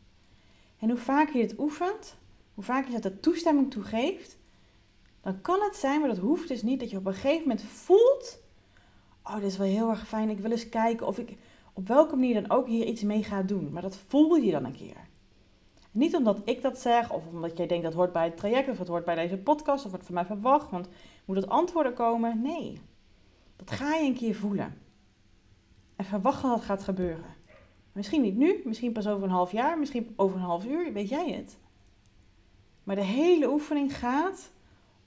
En 0.78 0.88
hoe 0.88 0.98
vaker 0.98 1.36
je 1.36 1.46
dit 1.46 1.58
oefent, 1.58 2.16
hoe 2.54 2.64
vaker 2.64 2.92
je 2.92 2.98
dat 2.98 3.22
toestemming 3.22 3.70
toe 3.70 3.82
geeft, 3.82 4.38
dan 5.20 5.40
kan 5.40 5.60
het 5.60 5.76
zijn, 5.76 6.00
maar 6.00 6.08
dat 6.08 6.18
hoeft 6.18 6.48
dus 6.48 6.62
niet, 6.62 6.80
dat 6.80 6.90
je 6.90 6.96
op 6.96 7.06
een 7.06 7.14
gegeven 7.14 7.40
moment 7.40 7.62
voelt: 7.62 8.38
Oh, 9.22 9.34
dit 9.34 9.44
is 9.44 9.56
wel 9.56 9.66
heel 9.66 9.90
erg 9.90 10.08
fijn. 10.08 10.30
Ik 10.30 10.38
wil 10.38 10.50
eens 10.50 10.68
kijken 10.68 11.06
of 11.06 11.18
ik 11.18 11.36
op 11.72 11.88
welke 11.88 12.16
manier 12.16 12.34
dan 12.34 12.50
ook 12.50 12.66
hier 12.66 12.86
iets 12.86 13.02
mee 13.02 13.24
ga 13.24 13.42
doen. 13.42 13.72
Maar 13.72 13.82
dat 13.82 13.96
voel 13.96 14.34
je 14.34 14.50
dan 14.50 14.64
een 14.64 14.76
keer. 14.76 15.08
Niet 15.90 16.16
omdat 16.16 16.40
ik 16.44 16.62
dat 16.62 16.78
zeg, 16.78 17.12
of 17.12 17.26
omdat 17.26 17.56
jij 17.56 17.66
denkt 17.66 17.84
dat 17.84 17.94
hoort 17.94 18.12
bij 18.12 18.24
het 18.24 18.36
traject, 18.36 18.68
of 18.68 18.78
het 18.78 18.88
hoort 18.88 19.04
bij 19.04 19.14
deze 19.14 19.36
podcast, 19.36 19.84
of 19.84 19.90
wordt 19.90 20.06
van 20.06 20.14
mij 20.14 20.24
verwacht, 20.24 20.70
want 20.70 20.88
moet 21.24 21.36
het 21.36 21.48
antwoorden 21.48 21.94
komen? 21.94 22.42
Nee. 22.42 22.80
Dat 23.56 23.70
ga 23.70 23.94
je 23.94 24.06
een 24.06 24.14
keer 24.14 24.34
voelen. 24.34 24.86
En 25.98 26.04
verwacht 26.04 26.42
dat 26.42 26.54
het 26.54 26.64
gaat 26.64 26.82
gebeuren. 26.82 27.34
Misschien 27.92 28.22
niet 28.22 28.36
nu, 28.36 28.60
misschien 28.64 28.92
pas 28.92 29.06
over 29.06 29.24
een 29.24 29.30
half 29.30 29.52
jaar, 29.52 29.78
misschien 29.78 30.12
over 30.16 30.36
een 30.36 30.42
half 30.42 30.64
uur, 30.64 30.92
weet 30.92 31.08
jij 31.08 31.30
het. 31.30 31.58
Maar 32.82 32.96
de 32.96 33.04
hele 33.04 33.50
oefening 33.50 33.96
gaat 33.96 34.50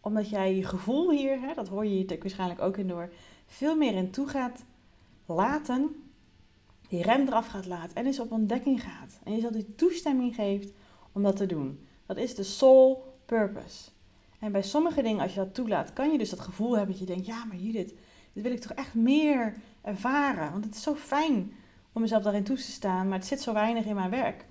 omdat 0.01 0.29
jij 0.29 0.55
je 0.55 0.63
gevoel 0.63 1.11
hier, 1.11 1.39
hè, 1.39 1.53
dat 1.53 1.67
hoor 1.67 1.85
je 1.85 1.91
hier 1.91 2.17
waarschijnlijk 2.19 2.61
ook 2.61 2.77
in 2.77 2.87
door, 2.87 3.09
veel 3.45 3.75
meer 3.75 3.93
in 3.93 4.11
toe 4.11 4.27
gaat 4.27 4.63
laten, 5.25 6.03
die 6.87 7.01
rem 7.01 7.27
eraf 7.27 7.47
gaat 7.47 7.65
laten 7.65 7.95
en 7.95 8.05
eens 8.05 8.19
op 8.19 8.31
ontdekking 8.31 8.81
gaat. 8.81 9.19
En 9.23 9.35
je 9.35 9.49
die 9.49 9.75
toestemming 9.75 10.35
geeft 10.35 10.73
om 11.11 11.23
dat 11.23 11.35
te 11.35 11.45
doen. 11.45 11.87
Dat 12.05 12.17
is 12.17 12.35
de 12.35 12.43
soul 12.43 13.15
purpose. 13.25 13.89
En 14.39 14.51
bij 14.51 14.63
sommige 14.63 15.01
dingen, 15.01 15.21
als 15.21 15.33
je 15.33 15.39
dat 15.39 15.53
toelaat, 15.53 15.93
kan 15.93 16.11
je 16.11 16.17
dus 16.17 16.29
dat 16.29 16.39
gevoel 16.39 16.77
hebben 16.77 16.89
dat 16.89 16.99
je 16.99 17.13
denkt, 17.13 17.25
ja, 17.25 17.45
maar 17.45 17.57
Judith, 17.57 17.93
dit 18.33 18.43
wil 18.43 18.51
ik 18.51 18.61
toch 18.61 18.71
echt 18.71 18.93
meer 18.93 19.53
ervaren. 19.81 20.51
Want 20.51 20.65
het 20.65 20.75
is 20.75 20.81
zo 20.81 20.95
fijn 20.95 21.53
om 21.91 22.01
mezelf 22.01 22.23
daarin 22.23 22.43
toe 22.43 22.55
te 22.55 22.61
staan, 22.61 23.07
maar 23.07 23.17
het 23.17 23.27
zit 23.27 23.41
zo 23.41 23.53
weinig 23.53 23.85
in 23.85 23.95
mijn 23.95 24.09
werk. 24.09 24.45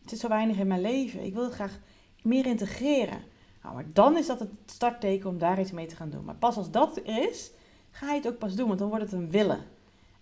Het 0.00 0.10
zit 0.10 0.18
zo 0.18 0.28
weinig 0.28 0.58
in 0.58 0.66
mijn 0.66 0.80
leven. 0.80 1.24
Ik 1.24 1.34
wil 1.34 1.44
het 1.44 1.52
graag 1.52 1.78
meer 2.22 2.46
integreren. 2.46 3.20
Nou, 3.62 3.74
maar 3.74 3.84
dan 3.92 4.16
is 4.16 4.26
dat 4.26 4.38
het 4.38 4.50
startteken 4.66 5.28
om 5.28 5.38
daar 5.38 5.60
iets 5.60 5.72
mee 5.72 5.86
te 5.86 5.96
gaan 5.96 6.10
doen. 6.10 6.24
Maar 6.24 6.34
pas 6.34 6.56
als 6.56 6.70
dat 6.70 7.00
is, 7.02 7.50
ga 7.90 8.10
je 8.10 8.16
het 8.16 8.28
ook 8.28 8.38
pas 8.38 8.54
doen, 8.54 8.66
want 8.66 8.78
dan 8.78 8.88
wordt 8.88 9.04
het 9.04 9.12
een 9.12 9.30
willen 9.30 9.60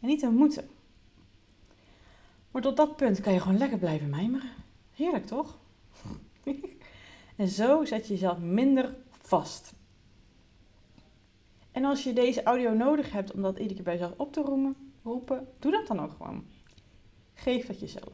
en 0.01 0.09
niet 0.09 0.23
een 0.23 0.35
moeten. 0.35 0.69
Maar 2.51 2.63
tot 2.63 2.77
dat 2.77 2.97
punt 2.97 3.21
kan 3.21 3.33
je 3.33 3.41
gewoon 3.41 3.59
lekker 3.59 3.79
blijven 3.79 4.11
mijmeren. 4.11 4.51
Heerlijk 4.95 5.27
toch? 5.27 5.59
en 7.37 7.49
zo 7.49 7.85
zet 7.85 8.07
je 8.07 8.13
jezelf 8.13 8.39
minder 8.39 8.95
vast. 9.11 9.73
En 11.81 11.87
als 11.87 12.05
je 12.05 12.13
deze 12.13 12.43
audio 12.43 12.73
nodig 12.73 13.13
hebt 13.13 13.33
om 13.33 13.43
dat 13.43 13.57
iedere 13.57 13.75
keer 13.75 13.83
bij 13.83 13.93
jezelf 13.93 14.13
op 14.17 14.33
te 14.33 14.41
roepen, 14.41 14.77
roepen, 15.03 15.49
doe 15.59 15.73
dat 15.73 15.87
dan 15.87 16.01
ook 16.01 16.11
gewoon. 16.11 16.45
Geef 17.35 17.67
dat 17.67 17.81
jezelf. 17.81 18.13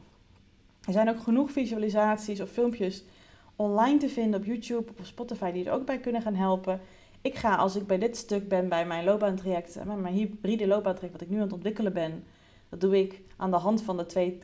Er 0.85 0.93
zijn 0.93 1.09
ook 1.09 1.19
genoeg 1.19 1.51
visualisaties 1.51 2.41
of 2.41 2.49
filmpjes 2.49 3.03
online 3.55 3.97
te 3.97 4.09
vinden 4.09 4.39
op 4.39 4.45
YouTube 4.45 4.91
of 4.99 5.05
Spotify 5.05 5.51
die 5.51 5.65
er 5.65 5.71
ook 5.71 5.85
bij 5.85 5.99
kunnen 5.99 6.21
gaan 6.21 6.35
helpen. 6.35 6.81
Ik 7.21 7.35
ga 7.35 7.55
als 7.55 7.75
ik 7.75 7.87
bij 7.87 7.97
dit 7.97 8.17
stuk 8.17 8.47
ben 8.47 8.69
bij 8.69 8.85
mijn 8.85 9.03
loopbaantraject, 9.03 9.75
eh, 9.75 9.93
mijn 9.95 10.13
hybride 10.13 10.67
loopbaantraject 10.67 11.19
wat 11.19 11.27
ik 11.27 11.29
nu 11.29 11.35
aan 11.35 11.41
het 11.41 11.53
ontwikkelen 11.53 11.93
ben, 11.93 12.23
dat 12.69 12.81
doe 12.81 12.99
ik 12.99 13.21
aan 13.37 13.51
de 13.51 13.57
hand 13.57 13.81
van 13.81 13.97
de 13.97 14.05
twee 14.05 14.39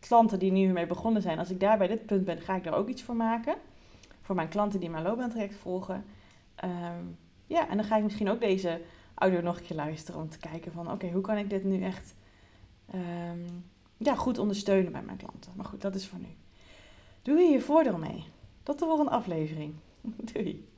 klanten 0.00 0.38
die 0.38 0.52
nu 0.52 0.72
mee 0.72 0.86
begonnen 0.86 1.22
zijn. 1.22 1.38
Als 1.38 1.50
ik 1.50 1.60
daar 1.60 1.78
bij 1.78 1.88
dit 1.88 2.06
punt 2.06 2.24
ben, 2.24 2.40
ga 2.40 2.56
ik 2.56 2.66
er 2.66 2.74
ook 2.74 2.88
iets 2.88 3.02
voor 3.02 3.16
maken. 3.16 3.54
Voor 4.22 4.34
mijn 4.34 4.48
klanten 4.48 4.80
die 4.80 4.90
mijn 4.90 5.04
loopbaantraject 5.04 5.54
volgen. 5.54 6.04
Ehm, 6.54 7.04
ja, 7.54 7.68
en 7.68 7.76
dan 7.76 7.86
ga 7.86 7.96
ik 7.96 8.02
misschien 8.02 8.30
ook 8.30 8.40
deze 8.40 8.80
audio 9.14 9.40
nog 9.40 9.56
een 9.56 9.64
keer 9.64 9.76
luisteren 9.76 10.20
om 10.20 10.28
te 10.28 10.38
kijken 10.38 10.72
van 10.72 10.90
oké, 10.90 11.10
hoe 11.10 11.22
kan 11.22 11.36
ik 11.36 11.50
dit 11.50 11.64
nu 11.64 11.82
echt 11.82 12.14
ehm, 12.90 13.38
ja, 13.96 14.14
goed 14.14 14.38
ondersteunen 14.38 14.92
bij 14.92 15.02
mijn 15.02 15.16
klanten. 15.16 15.52
Maar 15.56 15.66
goed, 15.66 15.80
dat 15.80 15.94
is 15.94 16.06
voor 16.06 16.18
nu. 16.18 16.34
Doe 17.22 17.38
hier 17.38 17.50
je 17.50 17.60
voordeel 17.60 17.98
mee. 17.98 18.24
Tot 18.62 18.78
de 18.78 18.84
volgende 18.84 19.10
aflevering. 19.10 19.74
Doei. 20.32 20.68